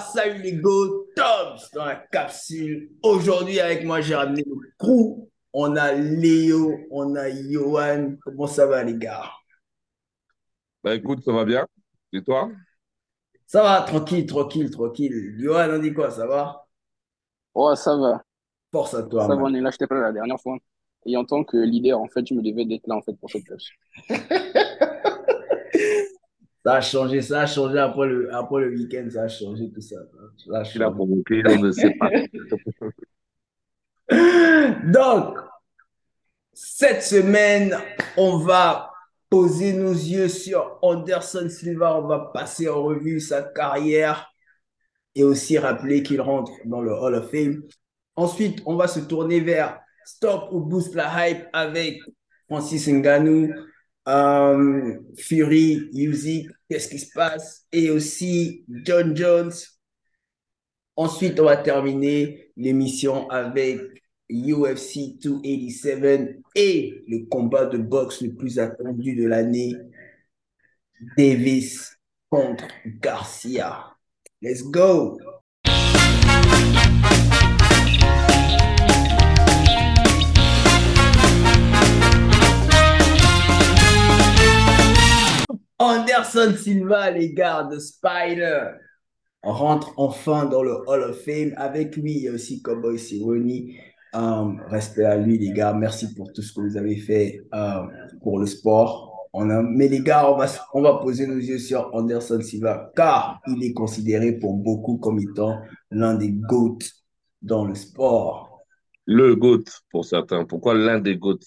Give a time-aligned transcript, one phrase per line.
[0.00, 2.90] salut les go, Toms dans la capsule.
[3.02, 5.28] Aujourd'hui avec moi j'ai ramené le crew.
[5.52, 8.16] On a Léo, on a Johan.
[8.22, 9.30] Comment ça va les gars?
[10.84, 11.66] Bah écoute, ça va bien.
[12.12, 12.50] Et toi?
[13.46, 15.34] Ça va, tranquille, tranquille, tranquille.
[15.38, 16.66] Johan, on dit quoi, ça va?
[17.54, 18.22] Oh, ça va.
[18.70, 19.26] Force à toi.
[19.26, 20.58] Ça va, on est là, je t'ai pas la dernière fois.
[21.06, 23.30] Et en tant que leader, en fait, je me devais d'être là, en fait, pour
[23.30, 23.64] cette place.
[26.66, 29.80] Ça a changé, ça a changé après le, après le week-end, ça a changé tout
[29.80, 29.94] ça.
[30.36, 30.94] Ça a Qui l'a changé.
[30.96, 32.10] provoqué On ne sait pas.
[34.84, 35.38] Donc,
[36.52, 37.76] cette semaine,
[38.16, 38.90] on va
[39.30, 41.96] poser nos yeux sur Anderson Silva.
[42.00, 44.28] On va passer en revue sa carrière
[45.14, 47.62] et aussi rappeler qu'il rentre dans le Hall of Fame.
[48.16, 52.00] Ensuite, on va se tourner vers Stop ou Boost la Hype avec
[52.48, 53.54] Francis Ngannou,
[54.08, 57.66] euh, Fury, Usyk, qu'est-ce qui se passe?
[57.72, 59.52] Et aussi John Jones.
[60.96, 63.80] Ensuite, on va terminer l'émission avec
[64.30, 69.74] UFC 287 et le combat de boxe le plus attendu de l'année,
[71.16, 71.98] Davis
[72.30, 72.66] contre
[73.00, 73.96] Garcia.
[74.40, 75.18] Let's go!
[85.86, 88.70] Anderson Silva, les gars de Spider,
[89.42, 91.52] rentre enfin dans le Hall of Fame.
[91.56, 93.70] Avec lui, il y a aussi Cowboy Cerrone.
[94.14, 95.74] Euh, respect à lui, les gars.
[95.74, 97.82] Merci pour tout ce que vous avez fait euh,
[98.22, 99.16] pour le sport.
[99.44, 100.30] Mais les gars,
[100.72, 105.18] on va, poser nos yeux sur Anderson Silva, car il est considéré pour beaucoup comme
[105.18, 105.60] étant
[105.90, 106.78] l'un des GOAT
[107.42, 108.64] dans le sport.
[109.04, 110.46] Le GOAT pour certains.
[110.46, 111.40] Pourquoi l'un des GOAT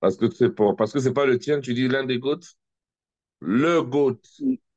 [0.00, 0.74] Parce que c'est pour...
[0.74, 2.40] pas le tien, tu dis l'un des GOAT
[3.40, 4.20] Le GOAT.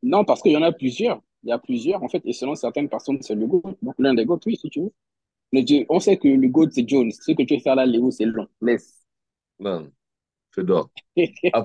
[0.03, 1.21] Non, parce qu'il y en a plusieurs.
[1.43, 3.75] Il y a plusieurs, en fait, et selon certaines personnes, c'est le GOAT.
[3.81, 4.91] Donc, l'un des GOAT, oui, si tu veux.
[5.53, 7.11] Mais tu- on sait que le GOAT, c'est Jones.
[7.11, 8.47] Ce que tu veux faire là, Léo, c'est long.
[8.61, 9.01] Laisse.
[9.59, 9.91] Non,
[10.51, 10.89] Fedor.
[11.53, 11.63] Ah,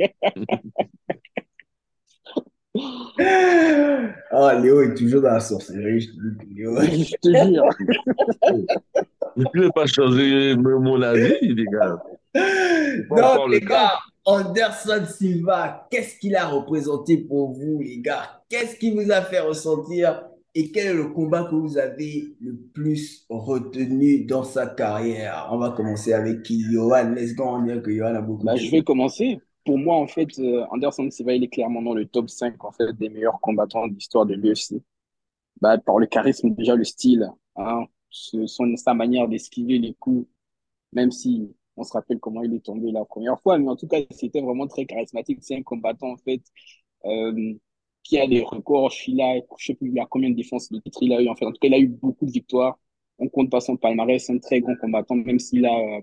[4.30, 6.00] Ah, Léo est toujours dans la sorcellerie.
[6.00, 6.80] Je te dis que Léo...
[6.82, 7.68] Je te jure.
[9.36, 11.96] je ne vais pas changer mon avis, les gars?
[12.34, 13.92] Le les gars,
[14.26, 18.42] Anderson Silva, qu'est-ce qu'il a représenté pour vous, les gars?
[18.48, 20.28] Qu'est-ce qui vous a fait ressentir?
[20.52, 25.48] Et quel est le combat que vous avez le plus retenu dans sa carrière?
[25.52, 26.60] On va commencer avec qui?
[26.72, 27.44] Johan, let's go.
[27.44, 29.38] On dirait que Johan a beaucoup Bah, je vais commencer.
[29.64, 32.72] Pour moi, en fait, euh, Anderson Silva, il est clairement dans le top 5 en
[32.72, 34.82] fait, des meilleurs combattants de l'histoire de l'UFC.
[35.60, 40.26] Bah, par le charisme, déjà le style, hein, son, sa manière d'esquiver les coups,
[40.92, 43.86] même si on se rappelle comment il est tombé la première fois, mais en tout
[43.88, 45.38] cas, c'était vraiment très charismatique.
[45.42, 46.42] C'est un combattant, en fait,
[47.04, 47.54] euh,
[48.02, 48.92] qui a des records.
[49.08, 51.36] Il a, sais plus, il a combien de défenses de titre il a eu, en
[51.36, 51.46] fait.
[51.46, 52.78] En tout cas, il a eu beaucoup de victoires.
[53.18, 56.00] On compte pas son palmarès, c'est un très grand combattant, même s'il a, euh,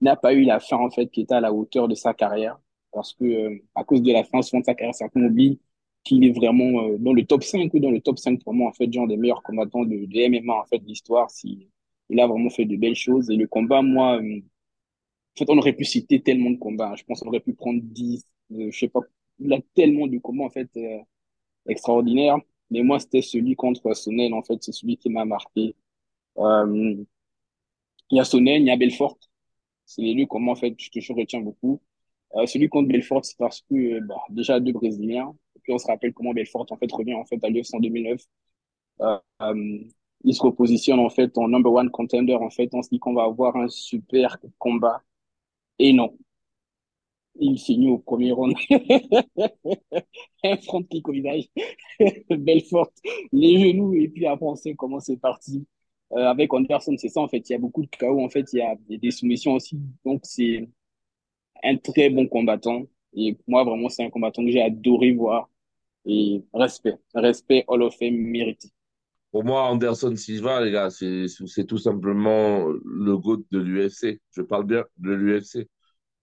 [0.00, 2.58] n'a pas eu la fin, en fait, qui était à la hauteur de sa carrière.
[2.92, 5.60] Parce que, euh, à cause de la fin souvent de sa carrière, certains oublient
[6.04, 8.72] qu'il est vraiment dans le top 5 ou dans le top 5 pour moi, en
[8.72, 11.30] fait, genre des meilleurs combattants de, de MMA, en fait, de l'histoire.
[11.30, 11.68] Si,
[12.10, 13.30] il a vraiment fait de belles choses.
[13.30, 14.40] Et le combat, moi, euh,
[15.36, 16.94] en fait, on aurait pu citer tellement de combats.
[16.96, 19.00] Je pense qu'on aurait pu prendre 10, euh, je sais pas.
[19.38, 20.98] Il a tellement de combats, en fait, euh,
[21.68, 22.38] extraordinaires.
[22.70, 25.76] Mais moi, c'était celui contre Sonnen, en fait, c'est celui qui m'a marqué.
[26.38, 27.04] Euh,
[28.10, 29.18] il y a Sonnen, il y a Belfort.
[29.86, 31.80] C'est les deux combats, en fait, que je retiens beaucoup.
[32.36, 35.34] Euh, celui contre Belfort, c'est parce que, euh, bah, déjà, deux Brésiliens.
[35.56, 37.80] Et puis, on se rappelle comment Belfort, en fait, revient, en fait, à l'UFC en
[37.80, 38.22] 2009.
[39.02, 39.80] Euh, euh,
[40.24, 42.70] il se repositionne, en fait, en number one contender, en fait.
[42.74, 45.02] On se dit qu'on va avoir un super combat.
[45.78, 46.16] Et non.
[47.36, 48.54] Il finit au premier round.
[50.44, 51.44] Un front kick au visage.
[52.30, 52.90] Belfort,
[53.32, 55.66] les genoux, et puis après, on sait comment c'est parti.
[56.12, 57.48] Euh, avec Anderson, c'est ça, en fait.
[57.48, 58.52] Il y a beaucoup de KO, en fait.
[58.52, 59.78] Il y a des soumissions aussi.
[60.04, 60.68] Donc, c'est
[61.62, 62.82] un très bon combattant.
[63.14, 65.48] Et moi, vraiment, c'est un combattant que j'ai adoré voir.
[66.06, 66.96] Et respect.
[67.14, 68.70] Respect Hall of Fame mérité.
[69.32, 74.20] Pour moi, Anderson Silva, les gars, c'est tout simplement le GOAT de l'UFC.
[74.32, 75.68] Je parle bien de l'UFC.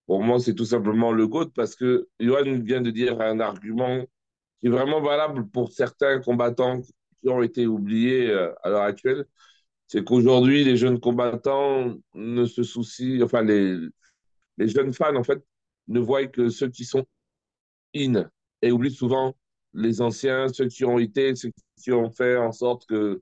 [0.08, 4.06] Pour moi, c'est tout simplement le GOAT parce que Johan vient de dire un argument
[4.60, 6.82] qui est vraiment valable pour certains combattants
[7.22, 9.26] qui ont été oubliés euh, à l'heure actuelle.
[9.88, 13.78] C'est qu'aujourd'hui, les jeunes combattants ne se soucient, enfin, les,
[14.58, 15.44] les jeunes fans, en fait,
[15.88, 17.06] ne voient que ceux qui sont
[17.96, 18.30] in
[18.62, 19.36] et oublient souvent
[19.78, 21.52] les anciens, ceux qui ont été, ceux
[21.82, 23.22] qui ont fait en sorte que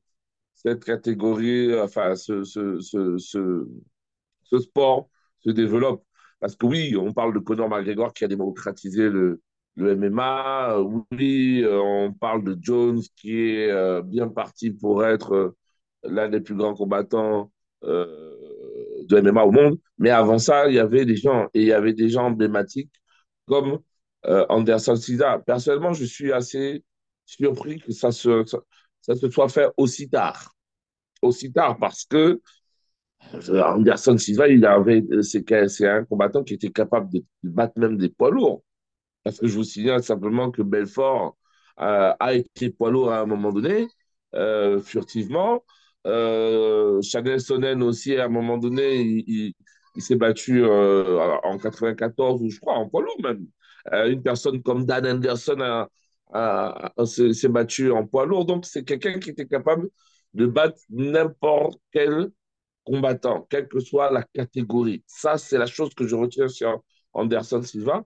[0.56, 5.10] cette catégorie, enfin, ce, ce, ce, ce, sport
[5.40, 6.04] se développe.
[6.40, 9.42] Parce que oui, on parle de Conor McGregor qui a démocratisé le,
[9.76, 10.80] le MMA.
[11.12, 15.58] Oui, euh, on parle de Jones qui est euh, bien parti pour être euh,
[16.04, 17.52] l'un des plus grands combattants
[17.84, 19.80] de MMA au monde.
[20.00, 22.92] Mais avant ça, il y avait des gens, et il y avait des gens emblématiques
[23.48, 23.80] comme
[24.50, 25.40] Anderson Silva.
[25.40, 26.84] Personnellement, je suis assez
[27.26, 28.44] surpris que ça se,
[29.32, 30.54] soit fait aussi tard.
[31.22, 32.42] Aussi tard parce que
[33.50, 38.32] Anderson Silva, il avait, c'est un combattant qui était capable de battre même des poids
[38.32, 38.64] lourds.
[39.24, 41.38] Parce que je vous signale simplement que Belfort
[41.82, 43.88] euh, a été poids lourd à un moment donné,
[44.36, 45.64] euh, furtivement.
[46.06, 49.54] Euh, Chanel Sonnen aussi, à un moment donné, il,
[49.98, 53.48] s'est battu euh, en 94, ou je crois, en poids lourd même.
[53.94, 55.88] Euh, une personne comme Dan Anderson
[57.06, 58.46] s'est battu en poids lourd.
[58.46, 59.90] Donc, c'est quelqu'un qui était capable
[60.34, 62.32] de battre n'importe quel
[62.84, 65.04] combattant, quelle que soit la catégorie.
[65.08, 66.84] Ça, c'est la chose que je retiens sur
[67.14, 68.06] Anderson Silva.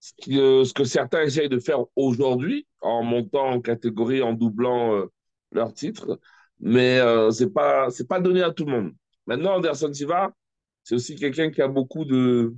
[0.00, 5.06] Ce, ce que certains essayent de faire aujourd'hui, en montant en catégorie, en doublant euh,
[5.52, 6.20] leur titre,
[6.60, 8.92] mais euh, c'est pas pas donné à tout le monde.
[9.26, 10.32] Maintenant, Anderson Silva,
[10.84, 12.54] c'est aussi quelqu'un qui a beaucoup de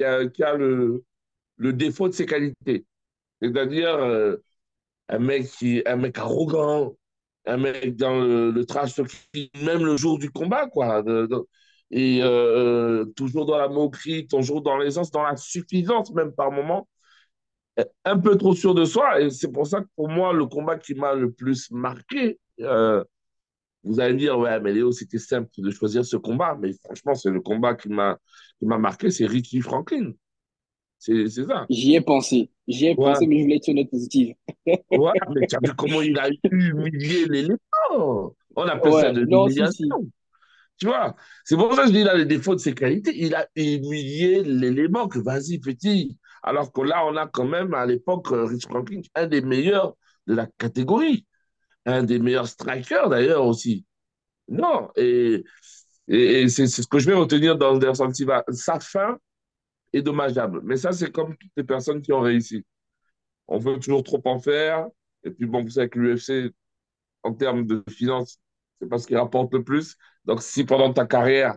[0.00, 1.04] a, qui a le,
[1.56, 2.86] le défaut de ses qualités.
[3.42, 4.36] C'est-à-dire euh,
[5.08, 6.96] un mec qui un mec arrogant,
[7.46, 8.98] un mec dans le, le trash
[9.62, 11.04] même le jour du combat, quoi.
[11.90, 16.88] Et euh, toujours dans la moquerie, toujours dans l'aisance, dans la suffisance même par moment,
[18.04, 19.20] un peu trop sûr de soi.
[19.20, 23.02] Et c'est pour ça que pour moi, le combat qui m'a le plus marqué, euh,
[23.84, 26.56] vous allez me dire, ouais, mais Léo, c'était simple de choisir ce combat.
[26.60, 28.18] Mais franchement, c'est le combat qui m'a
[28.62, 30.12] marqué, c'est Ricky Franklin.
[30.98, 31.66] C'est ça.
[31.68, 32.50] J'y ai pensé.
[32.66, 32.94] J'y ai ouais.
[32.96, 34.34] pensé, mais je voulais être sur une note positive.
[34.66, 38.34] ouais, mais tu as vu comment il a humilié l'éléphant.
[38.56, 40.10] On appelle ouais, ça de l'humiliation.
[40.78, 43.12] Tu vois, c'est pour ça que je dis là les défauts de ses qualités.
[43.14, 46.18] Il a humilié l'élément que vas-y petit.
[46.42, 49.96] Alors que là, on a quand même à l'époque Rich Franklin, un des meilleurs
[50.26, 51.26] de la catégorie,
[51.86, 53.86] un des meilleurs strikers d'ailleurs aussi.
[54.48, 55.44] Non, et,
[56.08, 58.44] et, et c'est ce que je vais retenir dans Anderson Silva.
[58.50, 59.18] Sa fin
[60.02, 60.60] dommageable.
[60.64, 62.64] Mais ça, c'est comme toutes les personnes qui ont réussi.
[63.48, 64.88] On veut toujours trop en faire.
[65.24, 66.52] Et puis bon, vous savez que l'UFC,
[67.22, 68.38] en termes de finances,
[68.80, 69.96] c'est pas ce qui rapporte le plus.
[70.24, 71.54] Donc, si pendant ta carrière,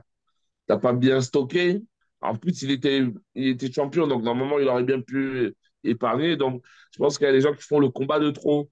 [0.68, 1.82] tu n'as pas bien stocké,
[2.22, 3.04] en plus, il était,
[3.36, 6.36] il était champion, donc normalement, il aurait bien pu épargner.
[6.38, 8.70] Donc, je pense qu'il y a des gens qui font le combat de trop.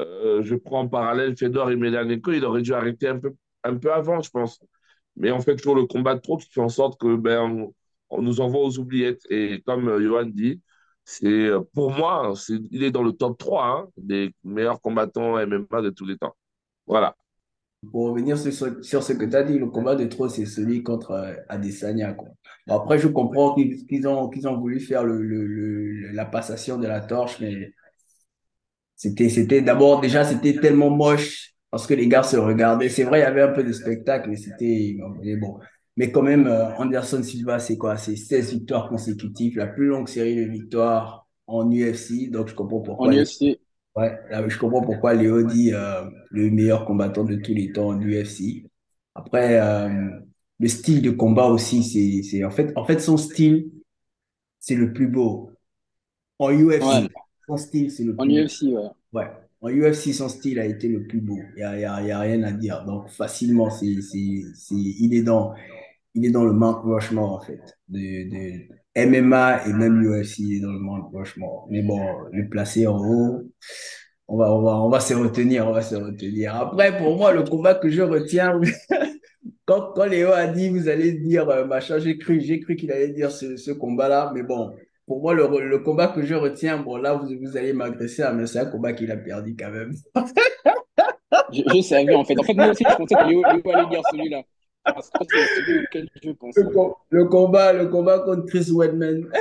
[0.00, 3.34] Euh, je prends en parallèle Fedor et Medianenko, il aurait dû arrêter un peu,
[3.64, 4.60] un peu avant, je pense.
[5.16, 7.68] Mais on fait toujours le combat de trop qui fait en sorte que ben,
[8.10, 9.22] on, nous envoie aux oubliettes.
[9.30, 10.60] Et comme euh, Johan dit,
[11.04, 12.34] c'est pour moi,
[12.70, 16.36] il est dans le top 3 hein, des meilleurs combattants MMA de tous les temps.
[16.86, 17.16] Voilà.
[17.90, 21.12] Pour revenir sur, ce que tu as dit, le combat de trop, c'est celui contre
[21.12, 22.12] euh, Adesanya.
[22.12, 22.28] Quoi.
[22.68, 27.72] Après, je comprends qu'ils ont, voulu faire la passation de la torche, mais
[28.96, 32.90] c'était, d'abord, déjà, c'était tellement moche parce que les gars se regardaient.
[32.90, 34.98] C'est vrai, il y avait un peu de spectacle, mais c'était
[35.40, 35.58] bon.
[35.96, 37.96] Mais quand même, euh, Anderson Silva, c'est quoi?
[37.96, 42.30] C'est 16 victoires consécutives, la plus longue série de victoires en UFC.
[42.30, 43.08] Donc, je comprends pourquoi.
[43.08, 43.58] En UFC.
[43.96, 47.88] Ouais, là, je comprends pourquoi Léo dit euh, le meilleur combattant de tous les temps
[47.88, 48.64] en UFC.
[49.14, 50.10] Après, euh,
[50.60, 53.70] le style de combat aussi, c'est, c'est en fait, en fait, son style,
[54.58, 55.50] c'est le plus beau.
[56.38, 57.08] En UFC, Ouais.
[57.48, 58.46] son style, c'est le En plus beau.
[58.46, 58.90] UFC, ouais.
[59.12, 59.26] Ouais.
[59.60, 61.38] En UFC, son style a été le plus beau.
[61.56, 62.84] Il y a, y a, y a rien à dire.
[62.86, 65.54] Donc, facilement, c'est, c'est, c'est, il est dans,
[66.14, 70.56] il est dans le Mount Rushmore, en fait, de, de MMA et même UFC, il
[70.56, 71.68] est dans le Mount Rushmore.
[71.70, 72.00] Mais bon,
[72.32, 73.42] le placer en haut,
[74.28, 76.54] on va, on va, on va se retenir, on va se retenir.
[76.54, 78.60] Après, pour moi, le combat que je retiens,
[79.64, 83.12] quand, quand Léo a dit, vous allez dire, euh, machin, j'ai cru, cru qu'il allait
[83.12, 84.72] dire ce, combat-là, mais bon,
[85.06, 88.60] pour moi, le, combat que je retiens, bon, là, vous, vous allez m'agresser, mais c'est
[88.60, 89.92] un combat qu'il a perdu quand même.
[91.52, 92.38] Je, je savais, en fait.
[92.38, 94.42] En fait, moi aussi, je pensais que Léo, Léo allait dire celui-là.
[94.84, 96.62] Parce que c'est celui auquel je pensais.
[96.62, 99.28] Le, com- le combat, le combat contre Chris Weidman.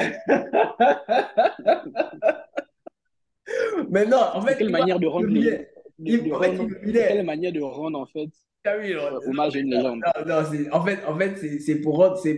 [3.89, 5.71] Mais non, en fait, quelle manière de rendre les, humiliait.
[5.97, 8.29] de, Il- de en fait, rendre, quelle manière de rendre, en fait,
[8.65, 10.01] Ah oui, non, non, hommage à une mais non, légende?
[10.05, 12.37] non, non, c'est- en fait, en fait c'est pour rendre, c'est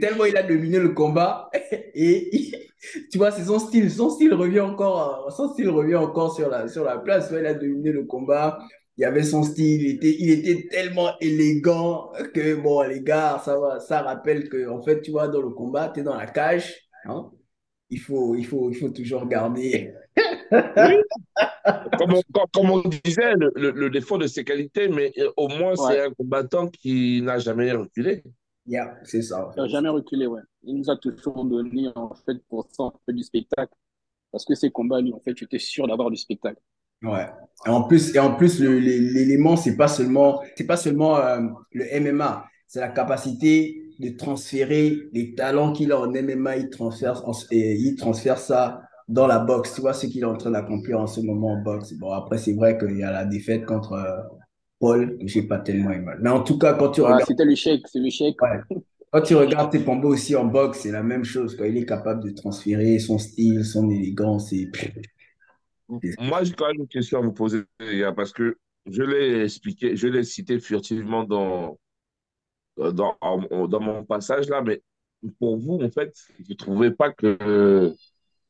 [0.00, 1.50] tellement il a dominé le combat
[1.94, 2.54] et il-
[3.10, 6.68] tu vois, c'est son style, son style revient encore, son style revient encore sur la,
[6.68, 8.58] sur la place, il a dominé le combat,
[8.96, 13.40] il y avait son style, il était, il était tellement élégant que bon, les gars,
[13.44, 16.16] ça va, ça rappelle que, en fait, tu vois, dans le combat, tu es dans
[16.16, 16.74] la cage,
[17.04, 17.30] hein,
[17.90, 19.94] il faut, il faut, il faut toujours garder.
[20.82, 20.94] Oui,
[21.98, 25.30] comme on, comme, comme on disait, le, le, le défaut de ses qualités, mais euh,
[25.36, 28.22] au moins, c'est un combattant qui n'a jamais reculé.
[28.66, 30.40] Yeah, c'est ça, Il n'a jamais reculé, ouais.
[30.62, 33.74] Il nous a toujours donné, en fait, pour ça, en fait, du spectacle.
[34.32, 36.60] Parce que ces combats, lui, en fait, tu étais sûr d'avoir du spectacle.
[37.02, 37.26] Ouais.
[37.66, 41.16] Et en plus, et en plus le- le- l'élément, c'est pas seulement, c'est pas seulement
[41.18, 41.40] euh,
[41.72, 47.22] le MMA, c'est la capacité de transférer les talents qu'il a en MMA, il transfère,
[47.50, 49.74] et il transfère ça dans la boxe.
[49.74, 51.92] Tu vois ce qu'il est en train d'accomplir en ce moment en boxe.
[51.94, 54.20] Bon, après, c'est vrai qu'il y a la défaite contre euh,
[54.80, 56.12] Paul, que j'ai pas tellement aimé.
[56.20, 58.36] Mais en tout cas, quand tu Ouais, regardes, c'était l'échec, c'est l'échec.
[58.40, 58.60] ouais,
[59.12, 61.56] quand tu regardes Tepambo aussi en boxe, c'est la même chose.
[61.56, 61.68] Quoi.
[61.68, 64.70] Il est capable de transférer son style, son élégance et
[65.88, 67.62] Moi, j'ai quand même une question à vous poser,
[68.16, 71.78] parce que je l'ai expliqué, je l'ai cité furtivement dans,
[72.76, 73.16] dans,
[73.68, 74.82] dans mon passage là, mais
[75.38, 77.94] pour vous, en fait, vous ne trouvez pas que,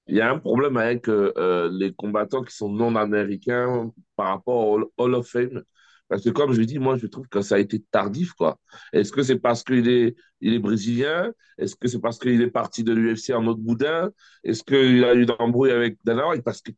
[0.07, 4.69] il y a un problème avec euh, les combattants qui sont non américains par rapport
[4.69, 5.62] au Hall of Fame?
[6.09, 8.59] Parce que comme je dis, moi, je trouve que ça a été tardif, quoi.
[8.93, 11.33] Est-ce que c'est parce qu'il est, il est brésilien?
[11.57, 14.11] Est-ce que c'est parce qu'il est parti de l'UFC en autre boudin?
[14.45, 16.25] Est-ce qu'il a eu d'embrouille avec Dana?
[16.45, 16.73] Parce que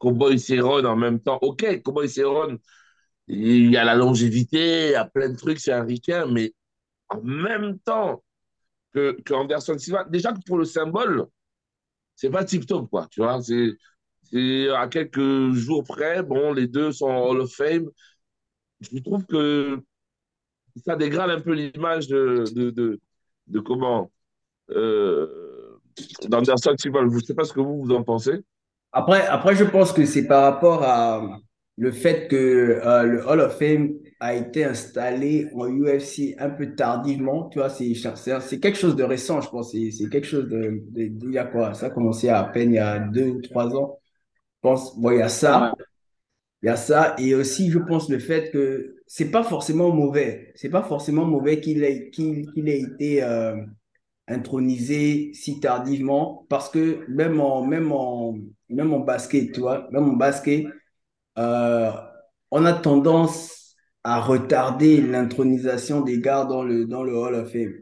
[0.00, 1.38] Cowboy Cerrone en même temps.
[1.42, 2.58] Ok, Cowboy Cerrone,
[3.28, 6.54] il y a la longévité, il y a plein de trucs, c'est un ricain, mais
[7.10, 8.24] en même temps
[8.94, 11.26] que, que Anderson Silva, déjà que pour le symbole,
[12.16, 13.08] c'est pas tip-top, quoi.
[13.10, 13.76] Tu vois, c'est
[14.70, 17.88] à quelques jours près, bon, les deux sont Hall of Fame.
[18.80, 19.80] Je trouve que
[20.84, 23.00] ça dégrade un peu l'image de, de, de,
[23.48, 24.10] de comment
[24.70, 25.78] euh,
[26.28, 27.00] d'Anderson Silva.
[27.02, 28.40] Je ne sais pas ce que vous, vous en pensez.
[28.92, 31.38] Après, après, je pense que c'est par rapport à
[31.76, 32.36] le fait que
[32.84, 37.48] euh, le Hall of Fame a été installé en UFC un peu tardivement.
[37.48, 39.72] Tu vois, c'est c'est quelque chose de récent, je pense.
[39.72, 41.72] C'est c'est quelque chose de, de, de- il y a quoi?
[41.74, 43.98] Ça a commencé à peine il y a deux ou trois ans.
[44.64, 45.74] Je pense, bon, il y a ça.
[46.62, 47.14] Il y a ça.
[47.18, 50.52] Et aussi, je pense le fait que c'est pas forcément mauvais.
[50.56, 53.56] C'est pas forcément mauvais qu'il ait, qu'il qu'il ait été euh,
[54.30, 58.36] intronisé si tardivement parce que même en, même en,
[58.68, 60.66] même en basket, tu vois, même en basket,
[61.38, 61.90] euh,
[62.50, 67.74] on a tendance à retarder l'intronisation des gars dans le, dans le Hall of Fame.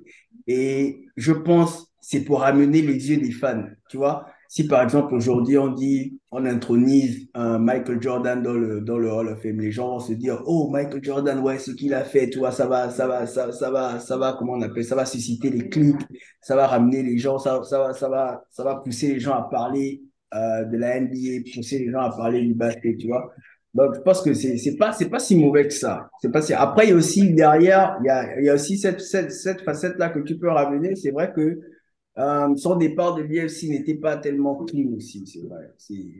[0.46, 4.26] Et je pense c'est pour amener les yeux des fans, tu vois.
[4.48, 9.12] Si par exemple aujourd'hui on dit, on intronise un Michael Jordan dans le, dans le
[9.12, 12.02] Hall of Fame, les gens vont se dire, oh Michael Jordan, ouais, ce qu'il a
[12.02, 14.84] fait, tu vois, ça va, ça va, ça, ça va, ça va, comment on appelle,
[14.84, 16.00] ça va susciter les clics,
[16.40, 19.34] ça va ramener les gens, ça, ça va, ça va, ça va pousser les gens
[19.34, 20.02] à parler
[20.34, 23.30] euh, de la NBA, pousser les gens à parler du basket, tu vois.
[23.74, 26.08] Donc, je pense que c'est c'est pas c'est pas si mauvais que ça.
[26.20, 26.54] C'est pas si...
[26.54, 29.30] Après, il y a aussi derrière, il y a, il y a aussi cette, cette,
[29.30, 30.96] cette facette-là que tu peux ramener.
[30.96, 31.60] C'est vrai que
[32.18, 35.72] euh, son départ de l'UFC n'était pas tellement clean aussi, c'est vrai.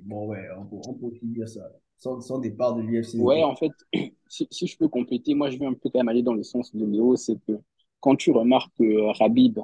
[0.05, 1.73] Bon, ouais, on peut, on peut dire ça.
[1.99, 3.73] Son, son départ de l'UFC Ouais, en fait,
[4.29, 6.45] si, si je peux compléter, moi, je vais un peu quand même aller dans le
[6.45, 7.53] sens de Léo, c'est que
[8.01, 9.59] quand tu remarques que euh, Rabib,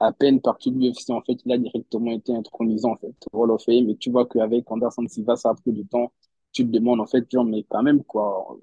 [0.00, 3.50] à peine parti de l'UFC, en fait, il a directement été intronisé, en fait, Hall
[3.50, 6.12] of Fame, et tu vois qu'avec Anderson Silva, ça a pris du temps.
[6.52, 8.56] Tu te demandes, en fait, genre, mais quand même, quoi,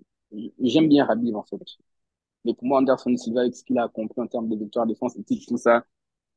[0.61, 1.59] j'aime bien Rabib, en fait.
[2.45, 5.15] Mais pour moi, Anderson Silva, avec ce qu'il a accompli en termes de victoire, défense,
[5.17, 5.85] et tout ça,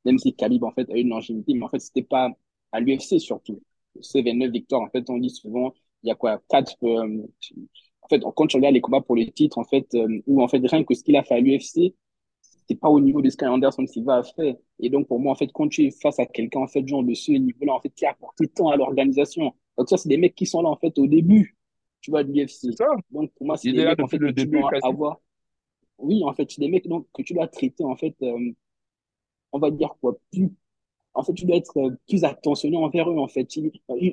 [0.04, 2.30] même si Khabib, en fait, a eu une longévité, mais en fait, c'était pas
[2.72, 3.62] à l'UFC surtout.
[4.00, 7.26] C'est 29 victoires, en fait, on dit souvent, il y a quoi, quatre, euh,
[8.02, 10.48] en fait, quand tu regardes les combats pour les titres, en fait, euh, où, en
[10.48, 11.94] fait, rien que ce qu'il a fait à l'UFC,
[12.68, 14.58] c'est pas au niveau de ce qu'un Anderson Silva a fait.
[14.80, 17.02] Et donc, pour moi, en fait, quand tu es face à quelqu'un, en fait, genre
[17.02, 19.54] de ce niveau-là, en fait, qui a apporté tant à l'organisation.
[19.76, 21.56] Donc, ça, c'est des mecs qui sont là, en fait, au début,
[22.00, 22.48] tu vois, de l'UFC.
[22.48, 22.86] C'est ça.
[23.10, 24.86] Donc, pour moi, c'est des mecs, en fait, que le tu dois quasi.
[24.86, 25.20] avoir.
[25.98, 28.52] Oui, en fait, c'est des mecs donc, que tu dois traiter, en fait, euh,
[29.54, 30.50] on va dire quoi, plus
[31.14, 33.48] en fait, tu dois être euh, plus attentionné envers eux, en fait.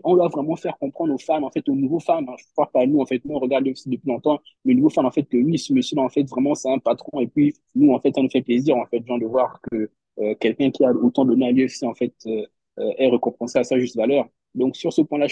[0.04, 2.20] On doit vraiment faire comprendre aux fans, en fait, aux nouveaux fans.
[2.28, 2.36] hein.
[2.38, 5.06] Je crois pas nous, en fait, nous, on regarde depuis longtemps, mais les nouveaux fans,
[5.06, 7.20] en fait, que oui, ce monsieur-là, en fait, vraiment, c'est un patron.
[7.20, 10.36] Et puis, nous, en fait, ça nous fait plaisir, en fait, de voir que euh,
[10.40, 12.46] quelqu'un qui a autant donné à l'UFC, en fait, euh,
[12.78, 14.28] est récompensé à sa juste valeur.
[14.56, 15.28] Donc, sur ce point-là,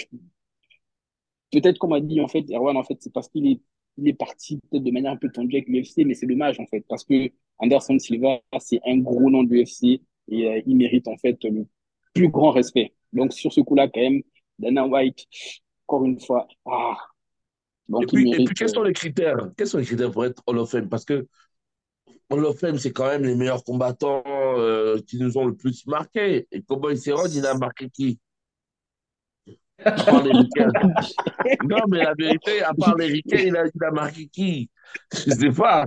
[1.52, 3.60] peut-être qu'on m'a dit, en fait, Erwan, en fait, c'est parce qu'il est,
[4.00, 6.66] il est parti peut-être de manière un peu tendue avec l'UFC, mais c'est dommage, en
[6.66, 11.08] fait, parce que Anderson Silva, c'est un gros nom de l'UFC et euh, il mérite,
[11.08, 11.66] en fait, le
[12.14, 12.94] plus grand respect.
[13.12, 14.22] Donc, sur ce coup-là, quand même,
[14.58, 15.26] Dana White,
[15.86, 16.96] encore une fois, ah,
[17.98, 18.56] Et donc il puis, et puis, mérite.
[18.56, 19.50] quels sont euh, les critères?
[19.56, 20.88] Quels sont les critères pour être Hall of Fame?
[20.88, 21.26] Parce que
[22.30, 25.86] Hall of Fame, c'est quand même les meilleurs combattants euh, qui nous ont le plus
[25.86, 26.46] marqué.
[26.52, 28.18] Et Cowboy Cerrone, il a marqué qui?
[29.96, 30.72] À part les Ricains.
[31.62, 34.70] Non, mais la vérité, à part les Ricains, il a, il a marqué qui?
[35.26, 35.86] Je sais pas.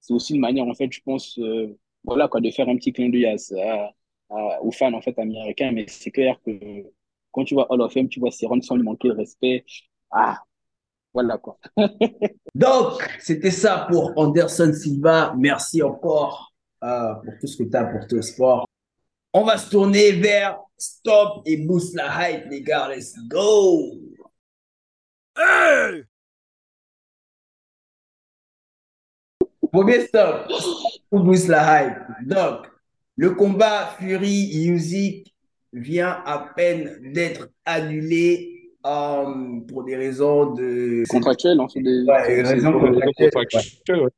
[0.00, 2.92] c'est aussi une manière, en fait, je pense, euh, voilà, quoi, de faire un petit
[2.92, 3.94] clin d'œil à, à-
[4.30, 5.72] à- aux fans, en fait, américains.
[5.72, 6.52] Mais c'est clair que
[7.32, 9.64] quand tu vois Hall of Fame, tu vois Cerrone sans lui manquer de respect.
[10.10, 10.42] Ah,
[11.14, 11.58] voilà, quoi.
[12.54, 15.34] Donc, c'était ça pour Anderson Silva.
[15.38, 18.66] Merci encore euh, pour tout ce que tu as apporté au sport.
[19.32, 22.88] On va se tourner vers Stop et Boost la hype, les gars.
[22.88, 23.96] Let's go!
[25.36, 26.04] Hey!
[29.72, 30.48] Premier stop,
[31.12, 32.26] Boost la hype.
[32.26, 32.66] Donc,
[33.16, 35.32] le combat Fury Music
[35.72, 42.42] vient à peine d'être annulé euh, pour des raisons de contractuelles, en fait, des, ouais,
[42.42, 44.00] raisons contractuelles.
[44.00, 44.10] Ouais.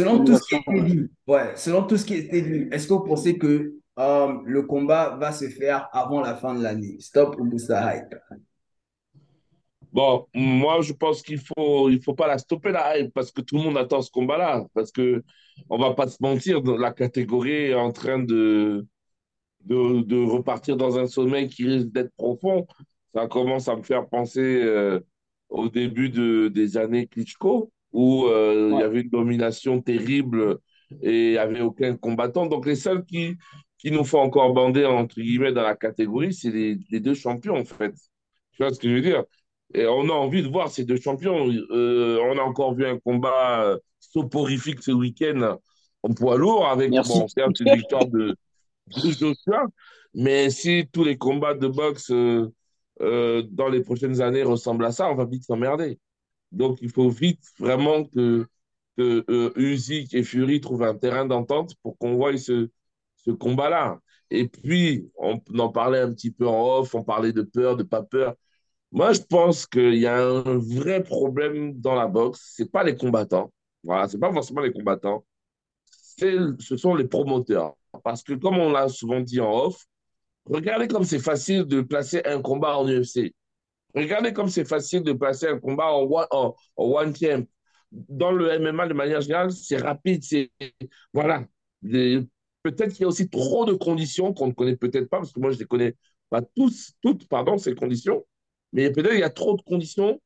[0.00, 2.94] Selon tout ce qui est dit, ouais, selon tout ce qui était dit, est-ce que
[2.94, 6.96] vous pensez que euh, le combat va se faire avant la fin de l'année?
[7.00, 8.14] Stop ou boost la hype?
[9.92, 13.42] Bon, moi, je pense qu'il faut, il faut pas la stopper la hype parce que
[13.42, 14.64] tout le monde attend ce combat-là.
[14.72, 15.22] Parce que
[15.68, 18.86] on va pas se mentir, la catégorie est en train de,
[19.64, 22.66] de, de repartir dans un sommeil qui risque d'être profond.
[23.12, 25.00] Ça commence à me faire penser euh,
[25.50, 30.58] au début de, des années Klitschko où euh, il y avait une domination terrible
[31.02, 32.46] et il n'y avait aucun combattant.
[32.46, 33.36] Donc les seuls qui,
[33.78, 37.56] qui nous font encore bander, entre guillemets, dans la catégorie, c'est les, les, deux champions,
[37.56, 37.94] en fait.
[38.52, 39.24] Tu vois ce que je veux dire?
[39.72, 41.48] Et on a envie de voir ces deux champions.
[41.70, 45.58] Euh, on a encore vu un combat euh, soporifique ce week-end
[46.02, 48.34] en poids lourd, avec, bon, certes, une victoire de,
[48.96, 49.66] de Joshua,
[50.14, 55.10] mais si tous les combats de boxe euh, dans les prochaines années ressemblent à ça,
[55.10, 55.98] on va vite s'emmerder.
[56.52, 58.46] Donc, il faut vite vraiment que,
[58.96, 62.68] que euh, Usyk et Fury trouvent un terrain d'entente pour qu'on voie ce,
[63.38, 64.00] combat-là.
[64.30, 67.82] Et puis, on, en parlait un petit peu en off, on parlait de peur, de
[67.82, 68.34] pas peur.
[68.92, 72.54] Moi, je pense qu'il y a un vrai problème dans la boxe.
[72.56, 73.52] Ce pas les combattants.
[73.84, 75.24] Voilà, ce pas forcément les combattants.
[75.86, 77.74] Ce sont les promoteurs.
[78.04, 79.86] Parce que, comme on l'a souvent dit en off,
[80.44, 83.32] regardez comme c'est facile de placer un combat en UFC.
[83.94, 86.54] Regardez comme c'est facile de placer un combat en one, en.
[87.92, 90.22] Dans le MMA, de manière générale, c'est rapide.
[91.12, 91.44] Voilà.
[91.82, 95.40] Peut-être qu'il y a aussi trop de conditions qu'on ne connaît peut-être pas, parce que
[95.40, 95.96] moi, je ne les connais
[96.28, 98.24] pas tous, toutes, pardon, ces conditions.
[98.72, 100.20] Mais peut-être qu'il y a trop de conditions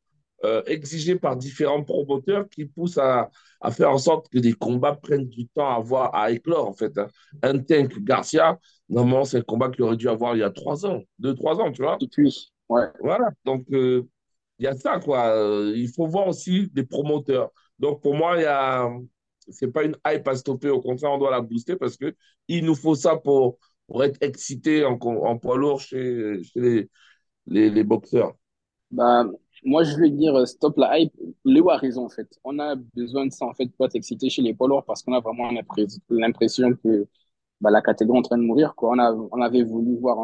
[0.45, 4.95] euh, exigées par différents promoteurs qui poussent à, à, faire en sorte que des combats
[4.95, 6.99] prennent du temps à, voir, à éclore, en fait.
[6.99, 7.07] Hein.
[7.43, 8.59] Un tank Garcia,
[8.91, 11.61] normalement, c'est un combat qu'il aurait dû avoir il y a trois ans, deux, trois
[11.61, 11.97] ans, tu vois.
[12.01, 12.87] Et puis, ouais.
[13.01, 14.03] Voilà, donc euh,
[14.59, 15.29] il y a ça, quoi.
[15.37, 17.51] Euh, il faut voir aussi des promoteurs.
[17.79, 18.89] Donc, pour moi, il y a...
[19.49, 22.75] c'est pas une hype à stopper, au contraire, on doit la booster parce qu'il nous
[22.75, 26.91] faut ça pour, pour être excité en, en poids lourd chez, chez les,
[27.47, 28.35] les, les boxeurs.
[28.91, 29.25] Bah,
[29.65, 31.13] moi, je vais dire euh, stop la hype.
[31.45, 32.29] Léo a raison, en fait.
[32.45, 35.03] On a besoin de ça, en fait, pour être excité chez les poids lourds parce
[35.03, 35.51] qu'on a vraiment
[36.11, 37.07] l'impression que
[37.61, 38.75] bah, la catégorie en train de mourir.
[38.75, 38.91] Quoi.
[38.93, 40.19] On, a, on avait voulu voir,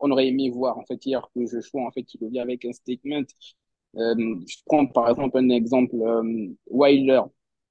[0.00, 2.72] on aurait aimé voir, en fait, hier que Joshua, en fait, qui revient avec un
[2.72, 3.22] statement.
[3.96, 4.14] Euh,
[4.48, 7.22] je prends, par exemple, un exemple, euh, Wilder,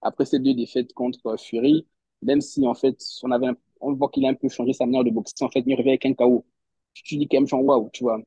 [0.02, 1.88] après ses deux défaites contre Fury,
[2.22, 3.48] même si, en fait, on avait,
[3.82, 5.90] on voit qu'il a un peu changé sa manière de boxer, en fait, il revient
[5.92, 6.46] avec un KO.
[6.94, 8.22] Tu dis quand même, genre, waouh, tu vois.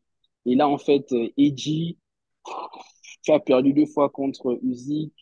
[0.47, 1.07] Et là, en fait,
[1.37, 1.99] Edgy,
[3.23, 5.13] tu as perdu deux fois contre Usyk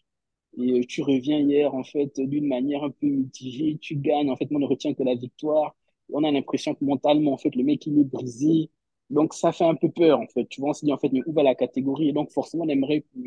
[0.58, 4.48] et tu reviens hier en fait d'une manière un peu mitigée, tu gagnes, en fait,
[4.50, 5.74] on ne retient que la victoire.
[6.12, 8.70] On a l'impression que mentalement, en fait, le mec, il est brisé.
[9.10, 10.46] Donc, ça fait un peu peur, en fait.
[10.48, 12.08] Tu vois, on se dit, en fait, mais où va la catégorie?
[12.10, 13.18] Et donc, forcément, on aimerait que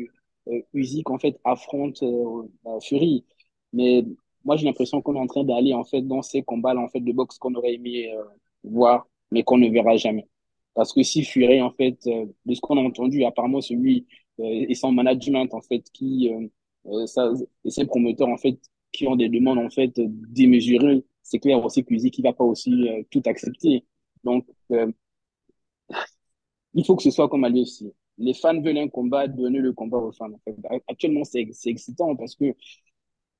[0.52, 2.42] euh, Usyk, en fait, affronte euh,
[2.80, 3.24] Fury.
[3.72, 4.04] Mais
[4.44, 7.00] moi, j'ai l'impression qu'on est en train d'aller, en fait, dans ces combats, en fait,
[7.00, 8.22] de boxe qu'on aurait aimé euh,
[8.64, 10.28] voir, mais qu'on ne verra jamais.
[10.74, 14.06] Parce que si Fury, en fait, euh, de ce qu'on a entendu, apparemment, celui
[14.40, 16.46] euh, et son management, en fait, qui, euh,
[17.64, 18.58] et ses promoteurs, en fait,
[18.92, 22.88] qui ont des demandes, en fait, démesurées, c'est clair aussi que qui va pas aussi
[23.10, 23.84] tout accepter.
[24.24, 24.46] Donc,
[26.74, 27.92] il faut que ce soit comme à l'UFC.
[28.18, 30.30] Les fans veulent un combat, donner le combat aux fans.
[30.32, 30.78] En.
[30.88, 32.54] Actuellement, c'est excitant parce que,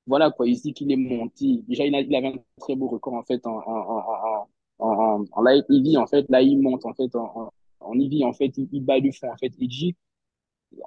[0.07, 1.63] voilà, quoi, ici qu'il est monté.
[1.67, 3.99] Déjà, il, il avait un très beau record, en fait, en, en,
[4.39, 8.23] en, en, en live EV, en fait, là, il monte, en fait, en, en EV,
[8.25, 9.95] en fait, il, il bat du fond, en fait, Edgy.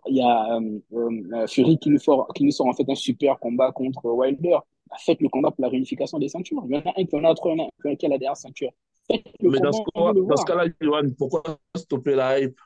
[0.07, 2.95] Il y a euh, euh, Fury qui nous, sort, qui nous sort, en fait, un
[2.95, 4.59] super combat contre Wilder.
[4.99, 6.62] Faites le combat pour la réunification des ceintures.
[6.69, 8.07] Il y en a un qui en a trois, il y en a un qui
[8.07, 8.73] a la dernière ceinture.
[9.07, 11.43] Faites le Mais combat, dans ce, dans ce cas-là, Johan, pourquoi
[11.77, 12.59] stopper la hype?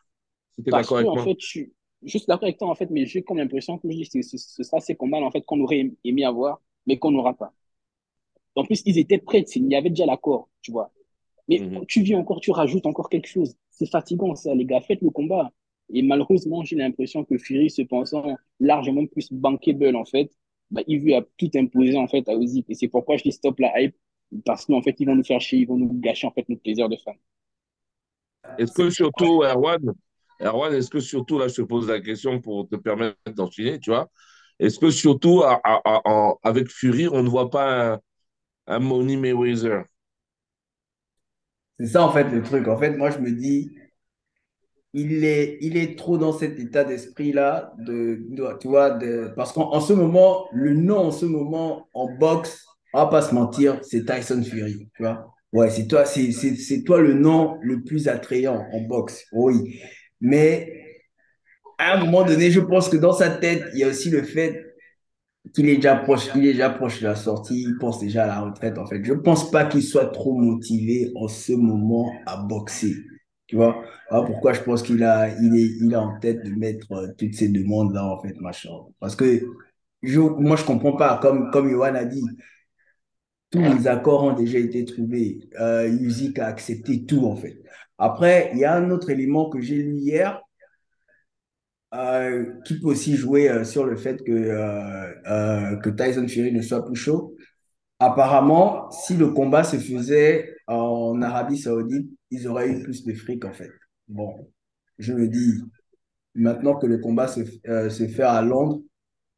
[0.58, 1.72] D'accord avec en moi fait, je suis
[2.02, 5.18] juste d'accord avec toi, en fait, mais j'ai comme l'impression que ce, sera ces combats,
[5.18, 7.52] en fait, qu'on aurait aimé avoir, mais qu'on n'aura pas.
[8.56, 10.90] En plus, ils étaient prêts, il y avait déjà l'accord, tu vois.
[11.48, 11.86] Mais Mhm.
[11.86, 13.56] tu vis encore, tu rajoutes encore quelque chose.
[13.70, 14.80] C'est fatigant, ça, les gars.
[14.80, 15.52] Faites le combat.
[15.92, 20.30] Et malheureusement, j'ai l'impression que Fury, se pensant largement plus bankable, en fait,
[20.70, 22.66] bah, il veut tout imposer, en fait, à Usyk.
[22.70, 23.96] Et c'est pourquoi je dis stop la hype.
[24.44, 26.62] Parce qu'en fait, ils vont nous faire chier, ils vont nous gâcher, en fait, notre
[26.62, 27.14] plaisir de fan.
[28.58, 29.80] Est-ce que surtout, Erwan,
[30.40, 33.90] Erwan, est-ce que surtout, là, je te pose la question pour te permettre d'enchaîner, tu
[33.90, 34.08] vois,
[34.58, 38.00] est-ce que surtout, à- à- à- en- avec Fury, on ne voit pas un,
[38.68, 39.84] un Money Mayweather?
[41.78, 42.66] C'est ça, en fait, le truc.
[42.68, 43.70] En fait, moi, je me dis,
[44.94, 49.72] il est, il est trop dans cet état d'esprit-là, de, de- tu de, parce qu'en
[49.72, 53.80] en ce moment, le nom en ce moment, en boxe, on va pas se mentir,
[53.82, 55.34] c'est Tyson Fury, tu vois.
[55.52, 59.80] Ouais, c'est toi, c'est toi le nom le plus attrayant en boxe, oui.
[60.20, 60.72] Mais
[61.78, 64.22] à un moment donné, je pense que dans sa tête, il y a aussi le
[64.22, 64.64] fait
[65.54, 68.26] qu'il est déjà proche, il est déjà proche de la sortie, il pense déjà à
[68.28, 69.04] la retraite en fait.
[69.04, 72.94] Je pense pas qu'il soit trop motivé en ce moment à boxer.
[73.46, 73.84] Tu vois?
[74.10, 77.08] Alors pourquoi je pense qu'il a, il est, il a en tête de mettre euh,
[77.18, 78.70] toutes ces demandes-là en fait, machin.
[79.00, 79.42] Parce que
[80.02, 82.24] je, moi je comprends pas, comme, comme Yohan a dit,
[83.50, 85.40] tous les accords ont déjà été trouvés.
[85.60, 85.90] Euh,
[86.38, 87.62] a accepté tout en fait.
[87.98, 90.40] Après, il y a un autre élément que j'ai lu hier,
[91.94, 94.32] euh, qui peut aussi jouer euh, sur le fait que,
[95.80, 97.36] que Tyson Fury ne soit plus chaud.
[98.00, 103.44] Apparemment, si le combat se faisait en Arabie Saoudite, ils auraient eu plus de fric
[103.44, 103.70] en fait.
[104.08, 104.50] Bon,
[104.98, 105.60] je me dis,
[106.34, 108.82] maintenant que le combat se, euh, se fait à Londres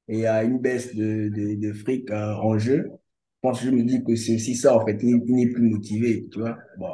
[0.08, 4.02] et a une baisse de, de, fric euh, en jeu, je pense, je me dis
[4.04, 4.98] que c'est aussi ça en fait.
[5.02, 6.58] Il, n'est plus motivé, tu vois.
[6.78, 6.88] Bon,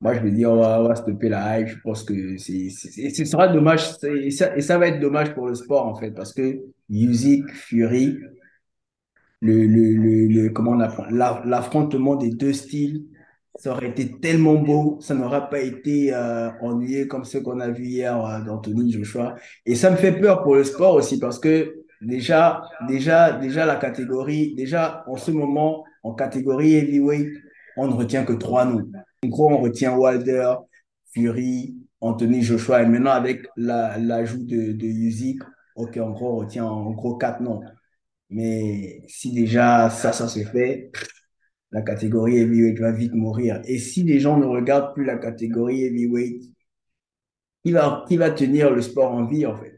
[0.00, 1.68] moi, je me dis, on va, stopper la hype.
[1.68, 3.84] Je pense que c'est, ce sera dommage.
[4.04, 8.18] Et ça, va être dommage pour le sport, en fait, parce que Usyk, Fury,
[9.40, 13.04] le, le, le, le- comment l'affrontement des deux styles,
[13.56, 17.68] ça aurait été tellement beau, ça n'aurait pas été euh, ennuyé comme ce qu'on a
[17.70, 19.36] vu hier euh, d'Anthony Joshua.
[19.64, 23.76] Et ça me fait peur pour le sport aussi, parce que déjà, déjà, déjà la
[23.76, 27.28] catégorie, déjà en ce moment, en catégorie heavyweight,
[27.76, 28.90] on ne retient que trois noms.
[29.24, 30.54] En gros, on retient Wilder,
[31.12, 35.42] Fury, Anthony Joshua, et maintenant avec la- l'ajout de, de Usyk,
[35.76, 37.62] ok, en gros, on retient en gros quatre noms.
[38.30, 40.90] Mais si déjà ça, ça se fait,
[41.74, 43.60] la catégorie heavyweight va vite mourir.
[43.64, 46.44] Et si les gens ne regardent plus la catégorie heavyweight,
[47.64, 49.76] qui va, qui va tenir le sport en vie, en fait?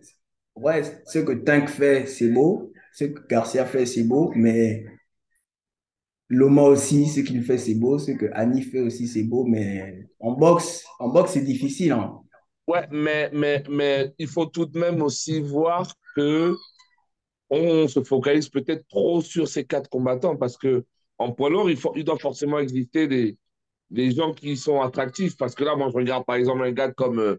[0.54, 2.70] Ouais, ce que Tank fait, c'est beau.
[2.92, 4.30] Ce que Garcia fait, c'est beau.
[4.36, 4.84] Mais
[6.28, 7.98] Loma aussi, ce qu'il fait, c'est beau.
[7.98, 9.46] Ce que Annie fait aussi, c'est beau.
[9.46, 12.20] Mais en boxe, en boxe, c'est difficile, hein.
[12.68, 16.54] Ouais, mais, mais, mais il faut tout de même aussi voir que
[17.48, 20.84] on se focalise peut-être trop sur ces quatre combattants parce que
[21.18, 23.38] en poids lourd, il, faut, il doit forcément exister des,
[23.90, 25.36] des gens qui sont attractifs.
[25.36, 27.36] Parce que là, moi, je regarde par exemple un gars comme euh,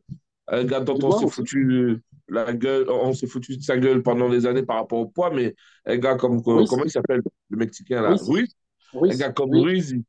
[0.47, 4.29] un gars dont on s'est foutu la gueule, on s'est foutu de sa gueule pendant
[4.29, 6.69] des années par rapport au poids, mais un gars comme, Ruiz.
[6.69, 8.55] comment il s'appelle, le Mexicain là, Ruiz.
[8.93, 9.53] Ruiz, un gars comme.
[9.55, 10.03] Ruiz, il,